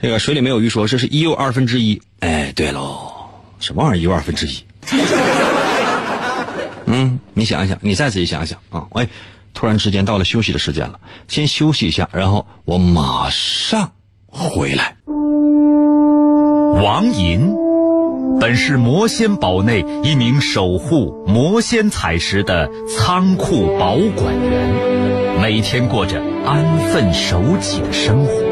[0.00, 2.00] 这个水里没有鱼说这是一又二分之一。
[2.20, 3.12] 哎，对喽，
[3.60, 4.64] 什么玩意儿一又二分之一？
[6.86, 9.06] 嗯，你想一想，你再仔细想一想啊，喂。
[9.54, 13.92] 突然之间到了休息的时间了，先休息一下，然后我马上
[14.28, 14.96] 回来。
[16.82, 17.54] 王银，
[18.40, 28.51] 本是魔仙堡内一名守护魔仙彩石的仓库保管员，每天过着安分守己的生活。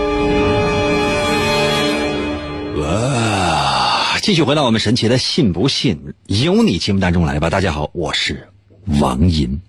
[2.87, 4.17] 啊！
[4.21, 7.49] 继续回到我们神奇的“信不信由你”节目当中来吧。
[7.49, 8.49] 大家好，我是
[8.99, 9.61] 王银。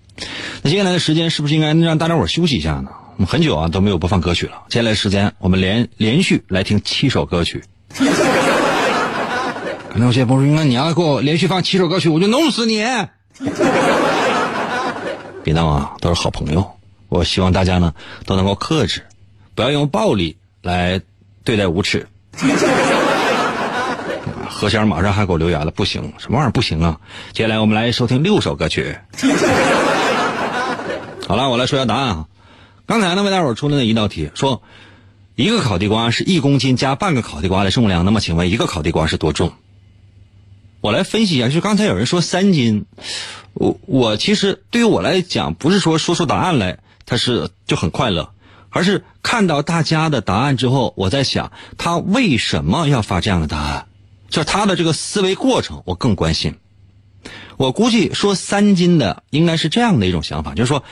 [0.61, 2.89] 那接下来的时间是不是应该让大家伙休息一下呢？
[3.15, 4.63] 我们很久啊都没有播放歌曲了。
[4.69, 7.63] 接下来时间我们连连续来听七首歌曲。
[9.89, 12.83] 可能有些朋友说：“你要给我连续放七首歌曲，我就弄死你！”
[15.43, 16.71] 别闹啊，都是好朋友。
[17.09, 17.93] 我希望大家呢
[18.25, 19.03] 都能够克制，
[19.53, 21.01] 不要用暴力来
[21.43, 22.07] 对待无耻。
[24.63, 27.01] 何先生马上还给我留言了，不行，什么玩意儿不行啊？
[27.33, 28.97] 接下来我们来收听六首歌曲。
[31.27, 32.27] 好了，我来说下答案啊。
[32.85, 34.61] 刚才呢为大伙出了那一道题，说
[35.35, 39.51] 一个烤地瓜是一公斤加半个烤地瓜的重量，那么请问一个烤地瓜是多重？
[40.79, 42.85] 我来分析一下，就刚才有人说三斤，
[43.53, 48.29] 我我其实对于我来讲，不是说说出答案来，他是就很快乐。
[48.69, 53.87] 而是看到大家的答案之后，我在想他为什么要发这样的答案，
[54.33, 56.55] 就他的这个思维过程，我更关心。
[57.55, 60.83] 我估计说三斤的应该是这样的一种想法，就是说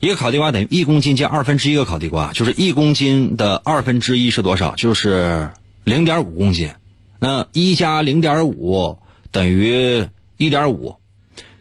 [0.00, 4.74] 一个烤地瓜等于一公斤加二分之一个烤地瓜，就是一公斤的二分之一是多少？
[4.74, 5.52] 就是
[5.84, 6.72] 零点五公斤。
[7.20, 8.98] 那一加零点五
[9.30, 10.96] 等于一点五，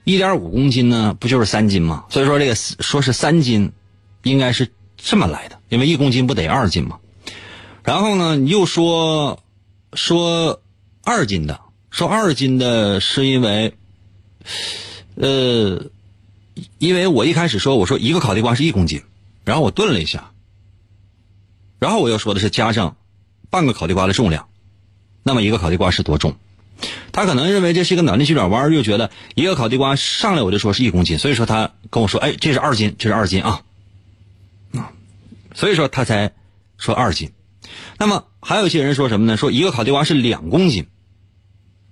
[0.03, 2.05] 一点五公斤呢，不就是三斤吗？
[2.09, 3.71] 所以说这个说是三斤，
[4.23, 4.69] 应该是。
[4.99, 6.97] 这么来的，因为一公斤不得二斤吗？
[7.83, 9.39] 然后呢，你又说
[9.93, 10.59] 说
[11.07, 13.73] 二斤的，说二斤的是因为，
[15.15, 15.85] 呃，
[16.79, 19.03] 因为我一开始说我说一个烤地瓜是一公斤，
[19.45, 20.31] 然后我顿了一下，
[21.79, 22.97] 然后我又说的是加上
[23.49, 24.49] 半个烤地瓜的重量，
[25.23, 26.35] 那么一个烤地瓜是多重？
[27.13, 33.61] 他可能认为这是一个脑筋急转弯，又觉得一个烤地瓜上来我就说是一公斤，所以说他跟我说，哎，这是二斤，这是二斤啊。
[35.55, 36.33] 所以说他才
[36.77, 37.31] 说二斤，
[37.97, 39.37] 那么还有一些人说什么呢？
[39.37, 40.87] 说一个烤地瓜是两公斤，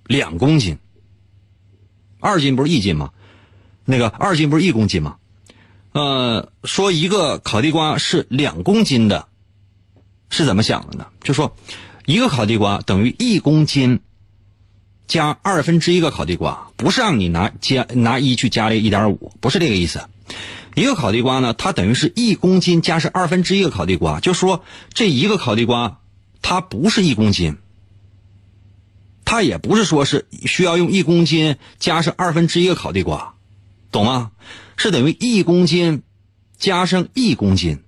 [0.06, 0.78] 两公斤，
[2.20, 3.10] 二斤不是一斤吗？
[3.84, 5.16] 那个二斤不是一公斤吗？
[5.92, 9.28] 呃，说一个烤地瓜是两公斤的，
[10.28, 11.06] 是怎么想的呢？
[11.22, 11.56] 就说
[12.04, 14.00] 一个烤地瓜等于一公斤
[15.06, 20.08] 加二分之一个烤地瓜，不是让你拿加拿一去加这一点五，不是这个意思。
[20.74, 26.00] 一个烤地瓜呢，它等于是一公斤加上二分之一个烤地瓜，就说这一个烤地瓜，
[26.42, 27.56] 它不是一公斤，
[29.26, 33.34] 它也不是说是需要用一公斤加上二分之一个烤地瓜，
[33.92, 34.30] 懂吗？
[34.76, 36.02] 是等于一公斤
[36.58, 37.82] 加上一公斤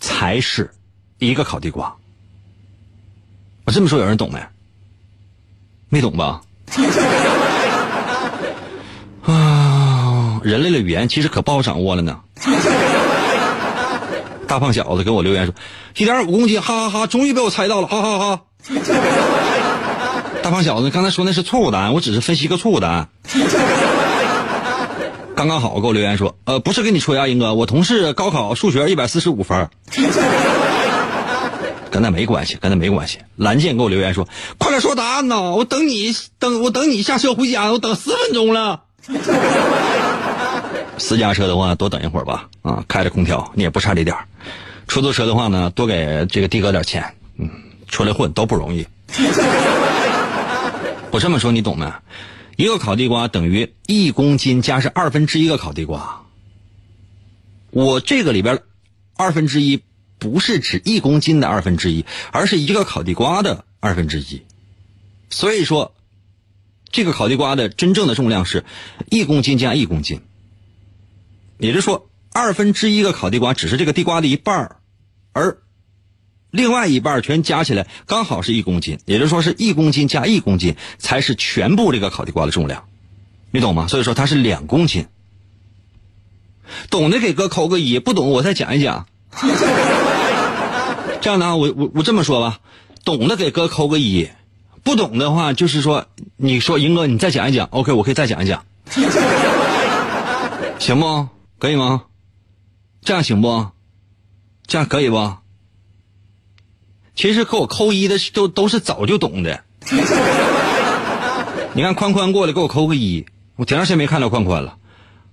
[0.00, 0.70] 才是
[1.18, 1.94] 一个烤地瓜。
[3.64, 4.40] 我这么说有人懂没？
[5.88, 6.42] 没懂吧？
[9.22, 12.20] 啊，人类的语言其实可不好掌握了呢。
[14.48, 15.54] 大胖小子给我留言说
[15.96, 17.06] ：“一点五公斤，哈哈哈！
[17.06, 18.42] 终于被我猜到了，哈哈哈！”
[20.50, 23.08] 大胖小子刚才说那是错误答案，我只是分析一个错误答案。
[25.36, 29.70] 刚刚好给我留言说：“呃，不是给你吹啊，英哥，我同事高考数学一百四十五分。
[31.88, 33.18] ”跟那没关系，跟那没关系。
[33.36, 34.26] 蓝剑给我留言说
[34.58, 35.52] ：“快点说答案呢！
[35.52, 38.80] 我等你，等我等你下车回家，我等十分钟了。
[40.98, 42.48] ”私家车的话，多等一会儿吧。
[42.62, 44.16] 啊，开着空调，你也不差这点
[44.88, 47.04] 出租车的话呢，多给这个的哥点钱。
[47.38, 47.48] 嗯，
[47.86, 48.84] 出来混都不容易。
[51.12, 51.92] 我这么说你懂没？
[52.56, 56.22] 一个烤地瓜等于一公斤加上二分之一个烤地瓜。
[57.70, 58.62] 我这个里边
[59.16, 59.82] 二分之一
[60.18, 64.42] 不是指一公斤的二分之一，而是一个烤地瓜的二分之一。
[65.30, 65.94] 所以说，
[66.92, 68.64] 这个烤地瓜的真正的重量是
[69.10, 70.20] 一公斤加一公斤。
[71.58, 74.76] 也就是说，二分之一个烤地瓜只是这个地瓜的一半，
[75.32, 75.58] 而
[76.50, 78.98] 另外一半全加起来刚好是一公斤。
[79.06, 82.84] 也就是说，是一公斤加一公斤才是全部这个烤地瓜的重量，
[83.50, 83.86] 你懂吗？
[83.88, 85.06] 所以说它是两公斤。
[86.88, 89.06] 懂的给哥扣个一，不懂我再讲一讲。
[91.20, 92.60] 这样的啊，我我我这么说吧，
[93.04, 94.28] 懂的给哥扣个一，
[94.82, 98.64] 不懂的话就是说，你说英哥你再讲一讲，OK，我可以再讲一讲，
[100.78, 101.28] 行不？
[101.58, 102.04] 可以吗？
[103.02, 103.66] 这样行不？
[104.66, 105.36] 这样可以不？
[107.20, 109.62] 其实给我扣一的都都是早就懂的。
[111.74, 114.78] 你看宽宽过来给我扣个一，我挺长时间没看到宽宽了，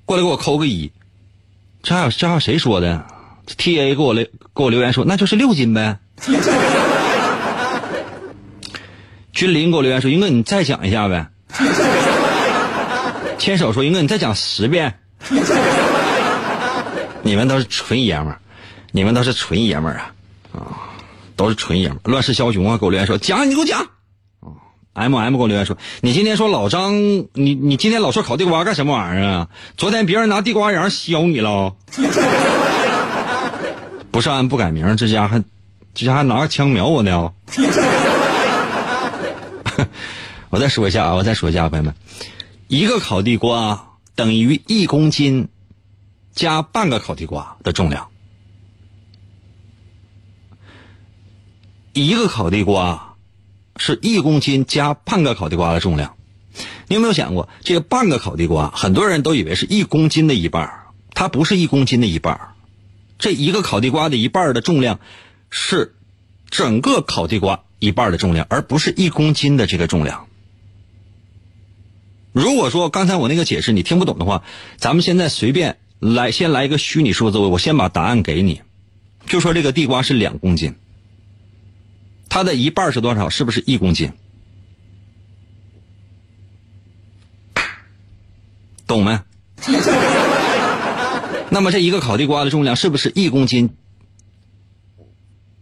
[0.03, 0.91] 过来给我扣个一。
[1.81, 3.05] 这还有这还有谁说的
[3.55, 5.97] ？T A 给我留给我留言说那就是六斤呗。
[9.31, 11.27] 君临给我留言说英哥你再讲一下呗。
[13.39, 14.99] 牵手说英哥你再讲十遍。
[17.23, 18.39] 你们都是纯爷们儿，
[18.91, 20.11] 你们都是纯爷们儿啊
[20.53, 20.91] 啊，
[21.37, 21.99] 都是纯爷们。
[22.03, 23.87] 乱世枭雄啊，给我留言说讲，你给我讲。
[24.91, 26.97] M M 给我留言说你今天说老张，
[27.33, 29.47] 你你今天老说烤地瓜干什么玩意儿啊？
[29.77, 31.75] 昨天别人拿地瓜瓤削你了。
[34.11, 35.43] 不是俺不改名，这家还
[35.93, 37.31] 这家还拿个枪瞄我呢。
[40.49, 41.93] 我再说一下啊，我再说一下，朋友们，
[42.67, 45.47] 一个烤地瓜等于一公斤。
[46.33, 48.09] 加半个烤地瓜的重量，
[52.05, 53.15] 一个烤地瓜
[53.77, 56.15] 是一公斤加半个烤地瓜的重量。
[56.87, 60.71] 你有没有想过，这个半个烤地瓜，很多人都以为是一公斤的一半
[61.13, 62.39] 它不是一公斤的一半
[63.17, 64.99] 这一个烤地瓜的一半的重量
[65.49, 65.95] 是
[66.49, 70.27] 整个烤地瓜一半的重量，而不是一公斤的这个重量。
[72.31, 74.43] 如果说刚才我那个解释你听不懂的话，
[74.77, 75.77] 咱们现在随便。
[75.99, 78.61] 来，先来一个虚拟数字，我先把答案给你，
[79.25, 80.75] 就说这个地瓜是两公斤，
[82.29, 83.29] 它的一半是多少？
[83.29, 84.11] 是不是一公斤？
[88.85, 89.19] 懂没？
[91.49, 93.69] 那么这一个烤地瓜的重量是不是一公斤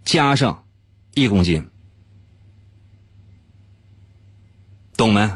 [0.03, 0.65] 加上
[1.13, 1.69] 一公斤？
[4.97, 5.29] 懂没？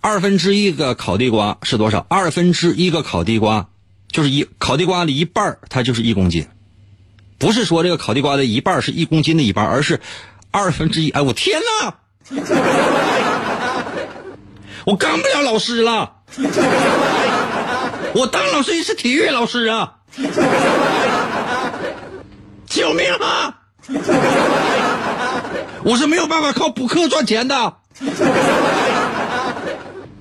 [0.00, 2.06] 二分之一个烤地瓜是多少？
[2.08, 3.68] 二分之一个烤地瓜
[4.08, 6.46] 就是一烤地瓜的一半它就是一公斤。
[7.40, 10.00] 不是说这个烤地瓜的一半是一公斤的一半，而是
[10.52, 11.10] 二分之一。
[11.10, 11.94] 哎，我天哪！
[14.86, 16.12] 我当不了老师了，
[18.14, 19.94] 我当老师也是体育老师啊！
[22.68, 23.56] 救命啊！
[25.82, 27.74] 我是没有办法靠补课赚钱的。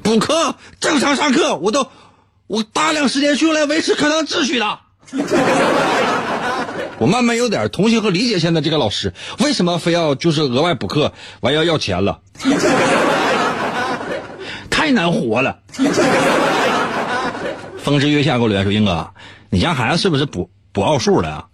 [0.01, 1.87] 补课正常上课，我都
[2.47, 4.79] 我大量时间是用来维持课堂秩序的。
[6.99, 12.19] 我慢慢有点同情和理解现在这个老师为什么非要就是额外补课，完要要钱了，
[14.69, 15.59] 太难活了。
[17.77, 19.09] 风之月下给我留言说：“英哥，
[19.49, 21.45] 你家孩子是不是补补奥数的？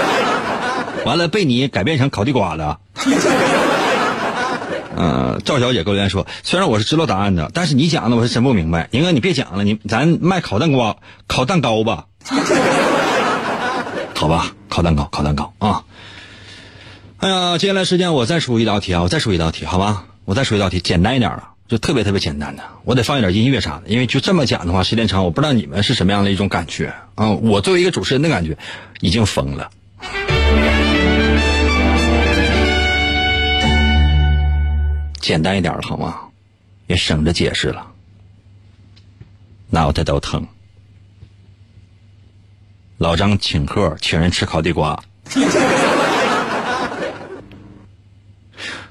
[1.06, 2.78] 完了被你改变成烤地瓜的？”
[4.98, 8.88] 嗯，赵小姐给我留言说：“虽然我是知道答案的，但是你讲的我是真不明白。
[8.90, 10.96] 英哥，你别讲了，你咱卖烤蛋瓜、
[11.28, 12.06] 烤蛋糕吧。
[14.16, 15.84] 好吧，烤蛋糕，烤蛋糕啊。
[17.18, 20.06] 哎呀，接下来时间我再出一道题啊，我再出一道题，好吧？
[20.24, 22.62] 我再出一道题，简单一点的，就特别特别简单的。
[22.84, 27.28] 我得放一点音乐啥的，因为就这么讲的话，时间长，我不知道你们是什么样的一种感觉啊。
[27.30, 28.56] 我作为一个主持人的感觉，
[29.00, 29.70] 已经疯了。”
[35.20, 36.20] 简单一点了好吗？
[36.86, 37.86] 也省着解释了，
[39.68, 40.46] 脑袋都疼。
[42.98, 45.02] 老张请客，请人吃烤地瓜。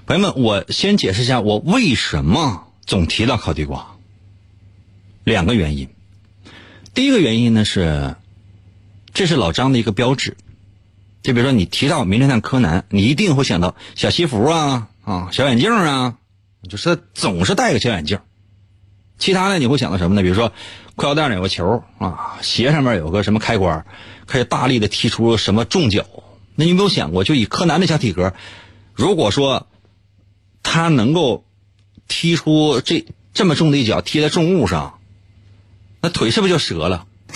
[0.06, 3.95] 朋友们，我先解释一下我为什么总提到烤地瓜。
[5.24, 5.89] 两个原因。
[6.93, 8.16] 第一个原因呢是，
[9.12, 10.38] 这是老张的一个标志。
[11.24, 16.18] 就比如说你提到名侦探柯南，你一定会想到小西服啊啊，小眼镜啊。
[16.70, 18.20] 就是总是戴个小眼镜，
[19.18, 20.22] 其他的你会想到什么呢？
[20.22, 20.51] 比如说，
[20.95, 23.86] 裤腰带上有个球啊，鞋上面有个什么开关，
[24.26, 26.05] 可以大力的踢出什么重脚。
[26.55, 28.34] 那你有没有想过，就以柯南的小体格，
[28.93, 29.68] 如果说
[30.63, 31.45] 他能够
[32.07, 34.99] 踢出这这么重的一脚，踢在重物上，
[36.01, 37.05] 那腿是不是就折了？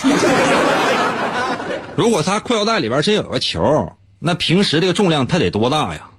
[1.96, 6.10] 如果他裤腰带里边真有个球，那平时这个重量他得多大呀？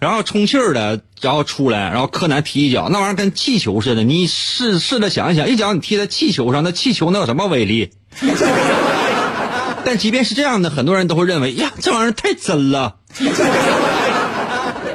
[0.00, 4.02] 然后充气儿的，然后出来，然后柯南踢一脚，那玩意儿跟气球似的。
[4.02, 7.90] 你试试着想一想，一脚你踢在气球上，那气球能有什么威力？
[9.84, 12.96] 但即便是这样的，很多人都会认为呀，这玩意儿太真了。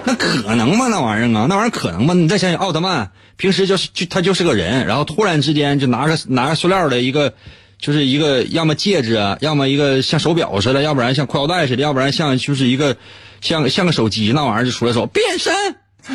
[0.07, 0.87] 那可能吗？
[0.89, 2.13] 那玩意儿啊，那玩意儿可能吗？
[2.13, 7.33] 你再想想，奥特曼平时就是就他就是个人，然后突然之间就拿个拿个塑料的一个，
[7.79, 12.97] 就是一个要么戒指啊，要么一个像手表似的，要不然像裤腰带似的，要不然像就是一个
[13.41, 15.53] 像像个手机那玩意儿就出来说变身，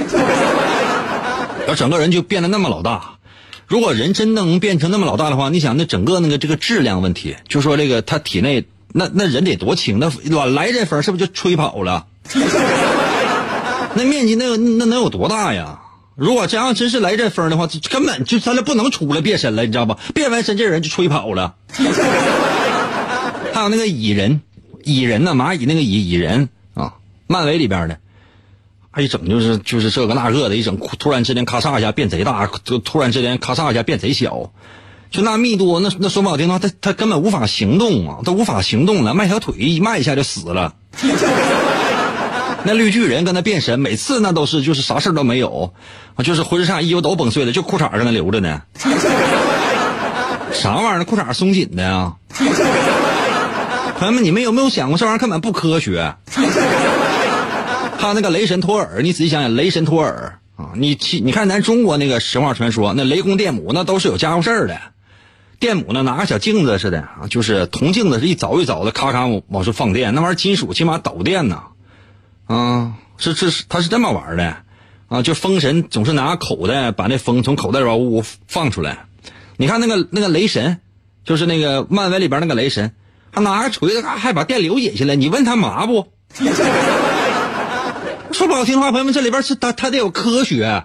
[1.61, 3.19] 然后整个人就变得那么老大。
[3.67, 12.07] 如果人真能变成那么老大的话，你想那整个那个这个质量问题，就说这个他体内那那人得多轻，那乱来这风是不是就吹跑了？
[13.95, 15.81] 那面积那那能有多大呀？
[16.21, 19.97] 如果真要真是来阵风的话，根本就咱俩不能出来变身了，你知道吧？
[20.13, 21.55] 变完身这人就吹跑了。
[23.55, 24.43] 还有那个蚁人，
[24.85, 25.35] 蚁人呢？
[25.35, 26.93] 蚂蚁那个蚁蚁人啊，
[27.27, 27.97] 漫威里边的。
[28.99, 34.53] 一整就是就是这个那个的，一整突然之间咔嚓一下变贼大，突突然之间咔嚓一下变贼小，
[35.11, 40.75] 就那密度，那那说不好听的话，他他根本无法行动啊，他无法行动了，迈条腿一迈一下就死了。
[42.65, 45.73] 那绿巨人跟他变身，每次那都是就是啥事都没有，
[46.25, 48.63] 就是浑身上衣服都崩碎了，就裤衩上那留着呢。
[50.53, 51.05] 啥玩意儿？
[51.05, 52.13] 裤衩松紧的呀？
[53.99, 56.15] 朋友们，你们有没有想过这玩意儿根本不科学？
[57.99, 64.81] 他那个雷神托尔，你仔细想想，雷神托尔啊，你去你看咱中国那个神话传说，那雷公电母那都是有家伙事儿的。
[65.59, 71.63] 电母呢拿个小镜子似的啊，就是铜镜子是一凿一凿的，咔咔往出放电，那玩意儿金属起码导电呢。
[72.51, 74.57] 啊，是是是，他是这么玩的
[75.09, 79.05] 啊，就风神总是拿口袋把那风从口袋里边呜呜放出来。
[79.57, 80.81] 你看那个那个雷神，
[81.25, 82.93] 就是那个漫威里边那个雷神，
[83.31, 86.09] 他拿个锤子还把电流引下来，你问他麻不？
[88.33, 90.85] 说不好听的话，朋友们，这里边是他他得有科学。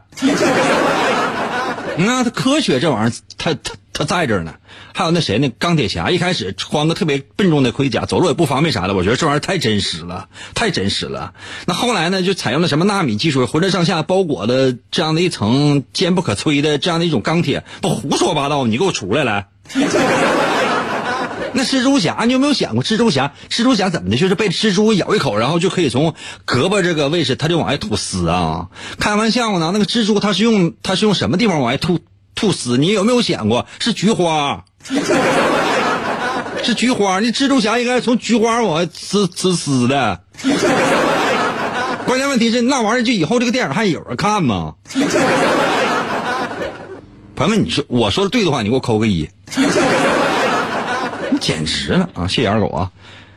[1.98, 4.54] 那他科学这玩意儿，他他他在这儿呢。
[4.94, 5.50] 还有那谁呢？
[5.58, 8.94] 钢铁侠一开始穿个特别笨重的盔甲，走路也不方便啥的。
[8.94, 11.34] 我觉得这玩意儿太真实了，太真实了。
[11.66, 19.48] 那后来呢，就采用了什么纳米技术，浑身上下包裹的这样的一层坚不可摧的这样的一种钢铁，不胡说八道，你给我出来来。
[21.58, 23.32] 那蜘蛛侠，你有没有想过蜘蛛侠？
[23.50, 24.18] 蜘蛛侠怎么的？
[24.18, 26.14] 就是被蜘蛛咬一口，然后就可以从
[26.46, 28.68] 胳膊这个位置，他就往外吐丝啊？
[29.00, 29.72] 开玩笑呢？
[29.72, 32.00] 那个蜘蛛它是用它是用什么地方往外吐
[32.36, 32.78] 吐丝？
[32.78, 34.64] 你有没有想过是菊花？
[36.64, 37.20] 是菊花？
[37.20, 40.22] 那蜘蛛侠应该从菊花往外呲呲丝的。
[42.06, 44.76] 关键问题是那玩意儿就以后这个电影还有人看吗？
[47.36, 49.28] 朋友们，你说我说的对的话，你给我扣个一。
[51.32, 52.28] 你简直了啊！
[52.28, 52.92] 谢谢二狗啊！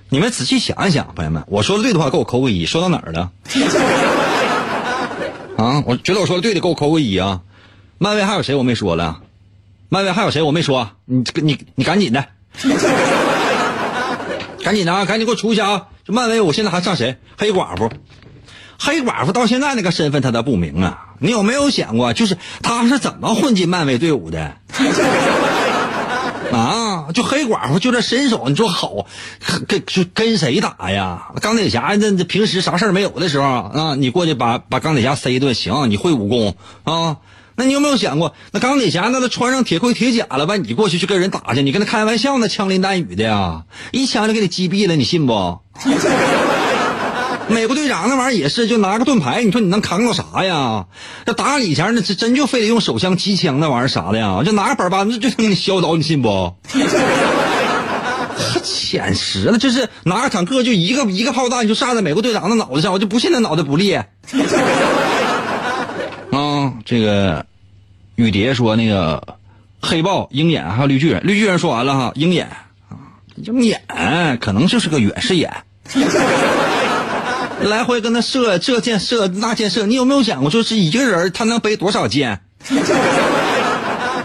[0.09, 2.65] 你们仔细想一想，朋友们，我说的对的话，给我扣个一。
[2.65, 3.31] 说到哪儿了？
[5.59, 5.83] 啊！
[5.85, 7.41] 我觉得我说的对的，给我扣个一啊！
[7.99, 9.21] 漫威还有谁我没说了？
[9.89, 10.91] 漫威还有谁我没说？
[11.05, 12.25] 你你你赶紧的，
[14.63, 15.05] 赶紧的啊！
[15.05, 15.87] 赶紧给我出去啊！
[16.05, 17.17] 这漫威我现在还上谁？
[17.39, 17.91] 黑寡妇，
[18.79, 21.07] 黑寡妇到现在那个身份他都不明啊！
[21.21, 24.57] 你有没有想过，就是他是怎么混进漫威队伍的？
[26.53, 29.07] 啊，就黑寡妇就这身手，你说好，
[29.67, 31.29] 跟就跟谁打呀？
[31.41, 37.17] 钢铁侠那那平时啥事没有的时候啊，你过去把把钢铁侠塞一顿，行，你会武功啊？
[37.59, 40.57] 那你有没有想过，那钢铁侠那都穿上铁盔铁甲了吧？
[40.57, 45.59] 你过去去跟人打去，你跟他开玩笑呢，枪林弹雨的呀，一枪就给你击毙了，你信不？
[47.51, 50.87] 美国队长那玩意儿也是，就拿个盾牌，你说你能扛到啥呀？
[51.27, 54.41] 这打你以前那真就非得用手枪、机枪那玩意儿啥的呀？
[54.45, 56.55] 就拿个板板子就能给你削倒，你信不？
[58.63, 64.09] 简直了，这是拿个坦克就一个一个炮弹就炸在美国队长的脑袋上，我就不信他脑袋不裂。
[66.89, 67.45] 这个
[68.15, 69.37] 雨蝶说那个
[69.79, 72.47] 黑豹、鹰眼还有绿巨人，绿巨人说完了哈，鹰眼
[72.89, 72.97] 啊，
[73.37, 73.79] 鹰眼
[74.41, 75.53] 可能就是个远视眼。
[77.61, 82.41] 来回跟他射这箭射那箭射，你有没有想过，就是一个人他能背多少箭？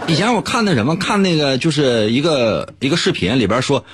[0.06, 3.84] 以前我看那什么，看那个就是一个一个视频里边说，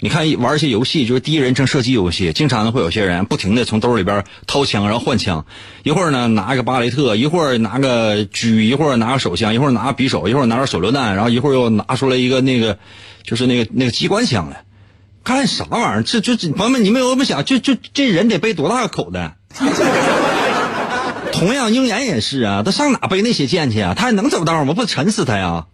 [0.00, 5.44] 你看玩一些游戏，就是第一人称射击游戏，经常会有些人不停的从兜里边掏枪，然后换枪，
[5.82, 12.78] 一会儿呢拿个巴雷特，一会儿拿个狙，一会儿拿个手枪，一会儿拿个匕首，一会儿拿个手榴弹，然后一会儿又拿出来一个那个
[13.24, 14.62] 就是那个那个机关枪来。
[15.24, 16.02] 干啥玩意儿？
[16.04, 19.36] 这就朋友们，你们有没有想，就就这人得背多大个口袋？
[21.32, 23.94] 同样，鹰眼也是啊，他上哪背那些剑去啊？
[23.96, 24.74] 他还能走道吗？
[24.74, 25.66] 不沉死他呀？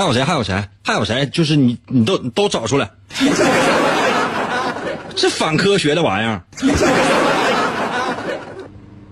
[0.00, 0.24] 还有谁？
[0.24, 0.64] 还有谁？
[0.82, 1.26] 还有谁？
[1.26, 2.88] 就是你，你都都找出来。
[5.14, 6.42] 这反科学的玩意儿。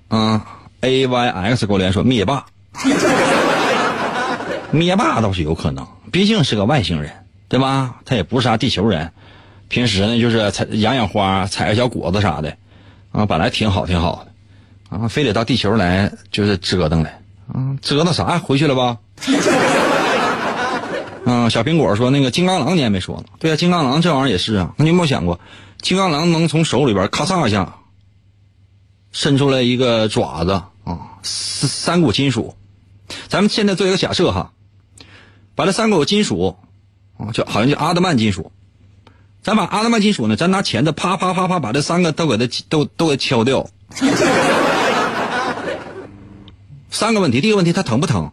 [0.08, 0.40] 嗯
[0.80, 2.46] ，A Y X 给我连说灭霸，
[4.70, 7.12] 灭霸倒是有可能，毕竟是个外星人，
[7.48, 7.96] 对吧？
[8.06, 9.12] 他也不是啥地球人，
[9.68, 12.56] 平时呢就是采养养花、采个小果子啥的，
[13.12, 14.24] 啊，本来挺好挺好
[14.90, 17.20] 的，啊，非得到地球来就是折腾来，
[17.52, 18.38] 啊，折腾啥？
[18.38, 18.96] 回去了吧？
[21.30, 25.38] 嗯，小苹果说那个金刚狼你还没说呢，对啊，金刚狼这玩意儿也是啊，那你有没有想过，
[25.82, 27.74] 金刚狼能从手里边咔嚓一下？
[29.12, 30.52] 伸出来一个爪子
[30.84, 32.54] 啊，三三股金属。
[33.28, 34.52] 咱们现在做一个假设哈，
[35.54, 36.56] 把这三股金属
[37.18, 38.50] 啊，就好像叫阿德曼金属。
[39.42, 43.68] 咱把阿德曼金属呢，咱拿钳子啪啪啪啪把这三个都给它都都给敲掉。
[46.90, 48.32] 三个问题，第一个问题它疼不疼？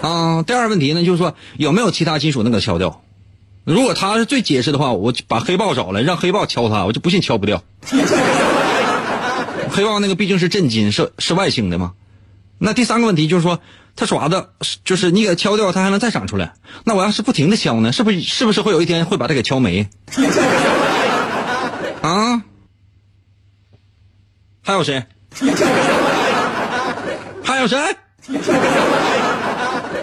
[0.00, 3.02] 啊，第二个问题呢，就是说有没有其他金属能给敲掉？
[3.64, 7.62] 如果他是最结实的话，我把黑豹找来，让黑豹敲他，我就不信敲不掉。
[9.70, 11.92] 黑豹那个毕竟是真金，是是外星的嘛。
[12.58, 13.60] 那第三个问题就是说，
[13.94, 14.48] 它爪子
[14.84, 16.54] 就是你给它敲掉，它还能再长出来。
[16.84, 19.88] 那我要是不停的敲呢，是不是是不是会有一天会把它给敲没？
[22.02, 22.42] 啊？
[24.62, 25.04] 还有谁？
[27.44, 27.78] 还有谁？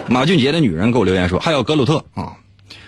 [0.08, 2.32] 马俊杰的女人给我留言说，还有格鲁特啊。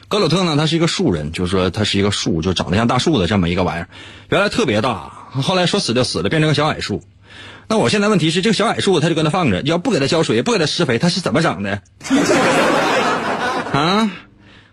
[0.09, 3.89] 格鲁特呢，他是一个树人，就是说他是一个树，就长得像大树的这么一个玩意儿。
[4.29, 7.03] 原来特别大，后来说死就死了，变成个小矮树。
[7.69, 11.81] 那我现在问题是，这个小矮树他就搁那放着，要不给他浇水，不给他施肥，他是怎么长的？
[13.73, 14.11] 啊？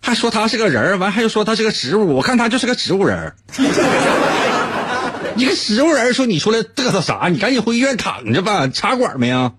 [0.01, 3.34] 还说他是个人儿完还又说他是个植物，我看他就是个植物人
[5.36, 7.28] 一个植物人说你出来嘚瑟啥？
[7.30, 9.51] 你赶紧回医院躺着吧，插管没啊？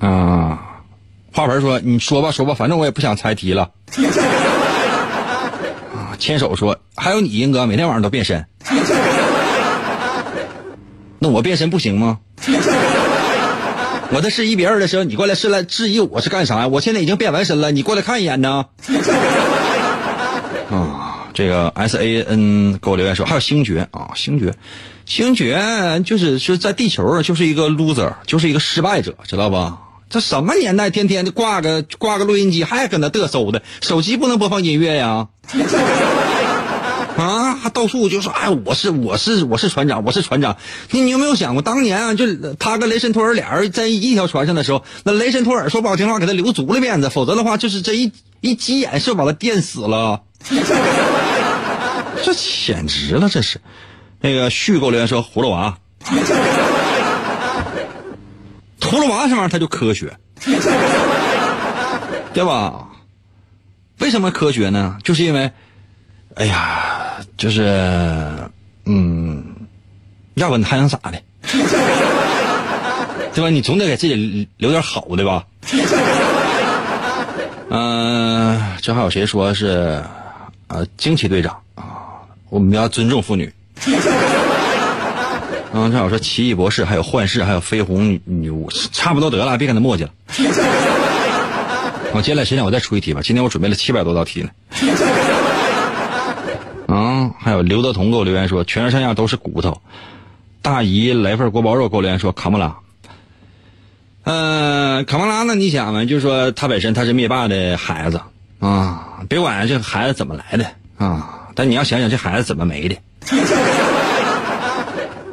[0.00, 0.66] 啊。
[1.32, 3.70] 花盆说：“你说吧，说吧，反正我也不想猜题了。
[5.94, 8.44] ”啊，牵手说：“还有你，英哥，每天晚上都变身。
[11.20, 12.18] 那我变身不行吗？
[14.12, 16.66] 我在质疑别人的时候，你过来是来质疑我是干啥呀？
[16.66, 18.66] 我现在已经变完身了，你过来看一眼呢。
[20.68, 24.52] 啊，这个 S A N 给我留言说还有星爵啊，星爵，
[25.06, 29.78] 星爵就是是在地球就是一个 loser，就是一个失败者，知道吧？
[30.10, 35.28] 这什么年代，天天的挂个挂个录音机，还搁那嘚瑟的，手机不能播放音乐呀？
[37.16, 40.56] 啊，还到处就说，哎，我是我是我是船长，我是船长。
[40.90, 50.22] 你你有没有想过，当年啊，就他跟雷神托尔俩人在一条船上的时候，那雷神托尔说不好听话，给他留足了面子，否则的话，就是这一一急眼，是把他电死了。
[52.24, 53.60] 这简直了，这是。
[54.20, 55.78] 那个续购留言说，葫芦娃。
[58.90, 60.12] 葫芦娃这玩意儿它就科学，
[62.34, 62.88] 对吧？
[64.00, 64.98] 为什么科学呢？
[65.04, 65.48] 就是因为，
[66.34, 68.36] 哎呀，就是，
[68.86, 69.44] 嗯，
[70.34, 71.22] 要不你还能咋的？
[73.32, 73.48] 对吧？
[73.48, 75.46] 你总得给自己留点好的吧？
[77.68, 80.02] 嗯， 这还有谁说是，
[80.66, 81.84] 呃，惊奇队长啊？
[82.48, 83.52] 我们要尊重妇女。
[85.72, 90.10] 嗯，正好说奇异博士，还有幻视，还有绯红女巫，差不多得了，别跟他磨叽了。
[92.12, 94.50] 我接下来时间我再出一题吧，今天我准备了七百多道题呢。
[96.88, 99.80] 啊， 还有刘德彤给我留言说，全身上下都是骨头。
[100.60, 102.76] 大姨来份锅包肉给我留言说，卡莫拉。
[104.24, 105.54] 嗯，卡莫拉呢？
[105.54, 108.20] 你想嘛，就是说他本身他是灭霸的孩子
[108.58, 110.66] 啊，别管这孩子怎么来的
[110.98, 112.96] 啊，但你要想想这孩子怎么没的。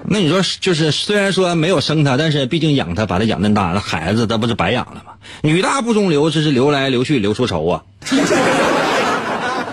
[0.09, 5.15] 那你说，就是虽然说没有生他，但是毕竟养他，把他养那么大，那孩子他不是白养了吗？
[5.41, 7.83] 女大不中留，这是留来留去留出仇啊！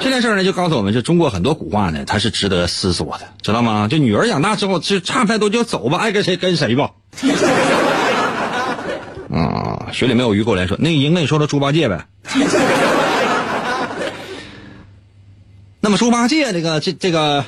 [0.01, 3.87] 这件事呢，就告诉我们，就中国很多古话呢，它是值得思索的，知道吗？
[3.89, 6.91] 就女儿养大之后，就差不太多就走吧，爱跟谁跟谁吧。
[9.33, 12.07] 啊，水里没有鱼，过来说，那个英跟你说说猪八戒呗。
[15.81, 17.45] 那么猪八戒这个这这个。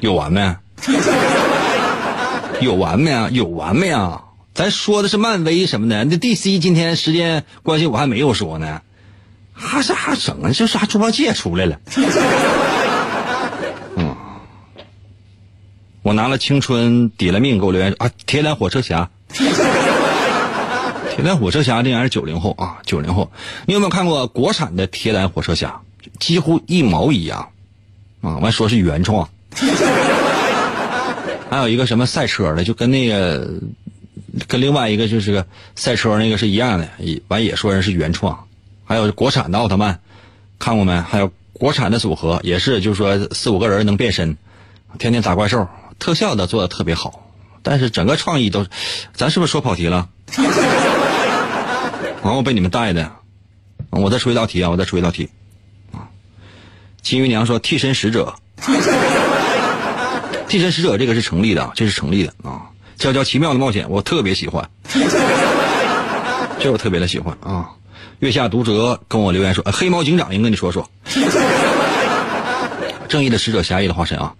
[0.00, 0.56] 有完没？
[2.60, 3.28] 有完没啊？
[3.30, 4.24] 有完没啊？
[4.54, 8.82] 咱说的是漫威什么的，那 DC 今天时间关系我还没有说呢，
[9.52, 10.50] 还是还整啊？
[10.52, 11.78] 这啥猪八戒出来了？
[13.94, 14.16] 嗯，
[16.02, 18.10] 我拿了青春抵了命给我留言啊！
[18.26, 19.48] 铁胆火车侠，铁
[21.24, 23.30] 胆火车侠这人是九零后啊，九零后，
[23.66, 25.82] 你有没有看过国产的铁胆火车侠？
[26.18, 27.50] 几乎一毛一样
[28.22, 28.38] 啊！
[28.38, 29.28] 完说是原创。
[31.50, 33.48] 还有一个什么赛车的，就跟那个，
[34.46, 36.88] 跟另外一个就是个赛车那个是一样的，
[37.28, 38.46] 完也说人是原创。
[38.84, 40.00] 还有国产的奥特曼，
[40.58, 41.00] 看过没？
[41.00, 44.36] 还有国产的组合也是，就是说四五个人能变身，
[44.98, 47.30] 天天打怪兽，特效的做的特别好，
[47.62, 48.66] 但是整个创意都，
[49.14, 50.08] 咱是不是说跑题了？
[52.22, 53.10] 完我被你们带的，
[53.90, 55.28] 我再出一道题啊，我再出一道题，
[55.92, 56.08] 啊，
[57.00, 58.34] 金鱼娘说替身使者，
[60.48, 62.62] 替身使者这个是成立的，这是成立的啊，
[62.96, 64.68] 叫叫奇妙的冒险，我特别喜欢，
[66.58, 67.70] 这我特别的喜欢啊。
[68.20, 70.90] 月下读者跟我留言说，黑猫警长应跟你说说，
[73.08, 74.34] 正义的使者，侠义的化身啊。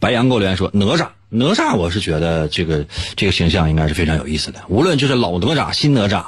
[0.00, 2.86] 白羊给我留言说，哪吒，哪吒，我是觉得这个
[3.16, 6.24] 这个形象应该是非常有意思的，无论就是老哪吒、新哪吒。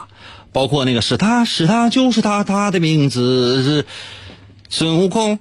[0.52, 3.86] 包括那个是他是他就是他，他的名字是
[4.68, 5.38] 孙悟空。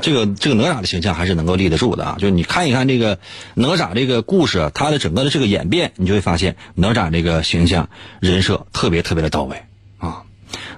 [0.00, 2.16] 这个这个哪吒的形象还是能够立得住的啊！
[2.18, 3.18] 就是你看一看这个
[3.54, 7.88] 哪吒这个故事，他的整个的这个演变，你就会发现哪吒这个形象
[8.20, 9.62] 人设特别特别的到位
[9.98, 10.22] 啊！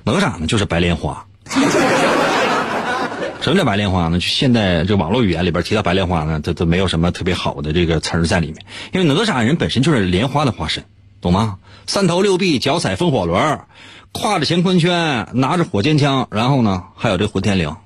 [0.04, 1.26] 哪吒呢就是白莲花。
[3.40, 4.18] 什么叫白莲花呢？
[4.18, 8.56] 就现在这网络语言里边提到白莲花呢，它都没有什么特别好的这个词儿在里面，
[8.92, 10.84] 因为哪吒人本身就是莲花的化身，
[11.20, 11.58] 懂吗？
[11.86, 13.60] 三头六臂，脚踩风火轮，
[14.12, 17.76] 挎着乾坤圈，拿着火尖枪，然后呢，还有这混天绫。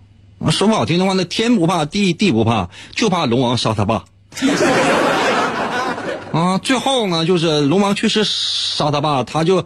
[0.48, 4.04] 说不好听的话，那天不怕地，地不怕，就怕龙王杀他爸。
[6.32, 9.62] 啊，最后呢，就是龙王去世杀他爸，他就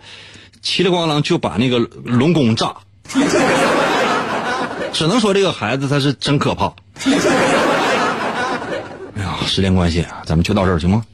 [0.62, 2.74] 叽里咣啷就把那个龙宫炸。
[4.92, 6.72] 只能说这个孩子他是真可怕。
[9.16, 11.04] 哎呀，时间关系，咱们就到这儿行吗？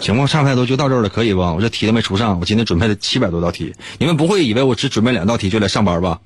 [0.00, 1.40] 行吗，差不多就到这儿了，可以不？
[1.40, 6.18] 我这题都没出上，我今天准备了七百多道题，你们不会以为我只准备两道题就来上班吧？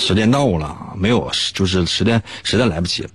[0.00, 3.10] 时间到了，没有，就是时间实在来不及了。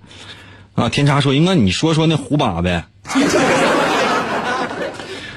[0.75, 2.85] 啊，天差说，应该你说说那胡巴呗。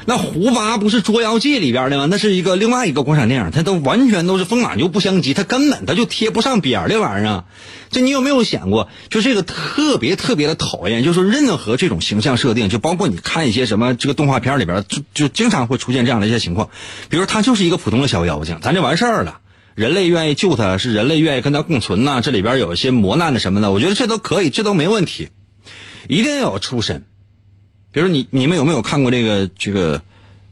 [0.05, 2.07] 那胡巴不是《捉妖记》里边的吗？
[2.11, 7.45] 那是一个另外一个国产电影，它都完全都是风马牛不相及，它根本它就贴不上边儿这玩意儿。
[7.91, 8.89] 这你有没有想过？
[9.11, 16.71] 就这个特别特别的讨厌，就是任何这种形象设定，就包括你看一些什么这个动画片里边，就就经常会出现这样的一些情况。
[17.11, 19.41] 比如他就是一个普通的小妖精，咱就完事儿了。
[19.79, 22.21] 人类愿意救他，是人类愿意跟他共存呐。
[22.21, 25.29] 这里边有一些磨难的什么的，我觉得这都可以，这都没问题。
[26.09, 27.05] 一定要有出身。
[27.93, 30.03] 比如你你们有没有看过这个这个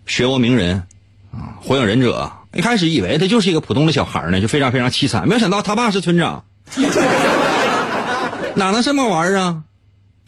[0.07, 0.85] 漩涡鸣人
[1.33, 1.59] 啊？
[1.61, 5.27] 火影忍者一开始以为他就是一个普通的小孩呢，就非常非常凄惨。
[5.27, 6.45] 没有想到他爸是村长，
[8.55, 9.65] 哪能这么玩啊？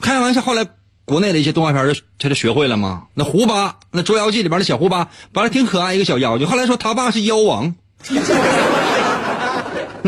[0.00, 0.66] 开玩笑，后来
[1.04, 3.04] 国内的一些动画片就他就学会了吗？
[3.14, 7.76] 那胡巴，那捉妖记里边的小胡巴，本来挺可爱一个小妖精，后来说他爸是妖王。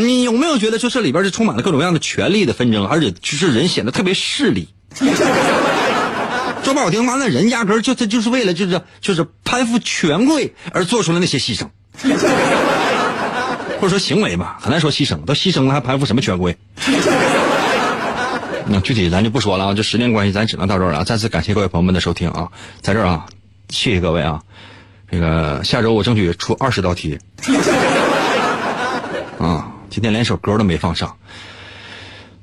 [0.01, 4.69] 你有没有觉得，就这里边是充满了各种各样的权力的纷争，而且就是人显得特别势利。
[6.63, 11.69] 说不好听话，那人压根儿就他就是为了就是就是攀附权贵而做出了那些牺牲，
[13.81, 16.57] 或者说行为吧，很难说牺牲，都牺牲了还攀附什么权贵？
[18.67, 21.03] 那具体咱就不说了啊，这时间关系咱只能到这儿了。
[21.03, 22.49] 再次感谢各位朋友们的收听啊，
[22.83, 23.27] 在这儿啊，
[23.71, 24.43] 谢谢各位啊，
[25.11, 27.19] 这个下周我争取出二十道题，
[29.39, 31.17] 啊，今天连首歌都没放上，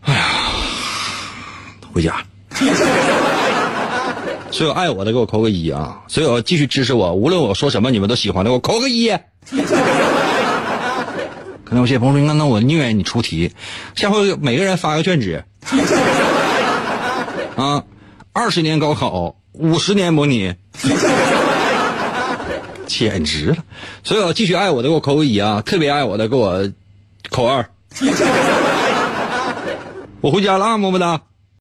[0.01, 0.21] 哎呀，
[1.93, 2.25] 回家。
[4.51, 6.01] 所有爱我的给我扣个一啊！
[6.09, 9.09] 所有继续支持我，无论我说什么你们都喜欢的，给我扣个一。
[11.63, 13.53] 可能有些朋友说，那那我宁愿你出题，
[13.95, 15.45] 下回每个人发个卷纸。
[17.55, 17.85] 啊，
[18.33, 20.55] 二十年高考，五十年模拟，
[22.87, 23.57] 简直了！
[24.03, 25.61] 所有继续爱我的给我扣个一啊！
[25.65, 26.69] 特别爱我的给我
[27.29, 27.65] 扣二。
[30.21, 31.21] 我回家了啊，么么哒。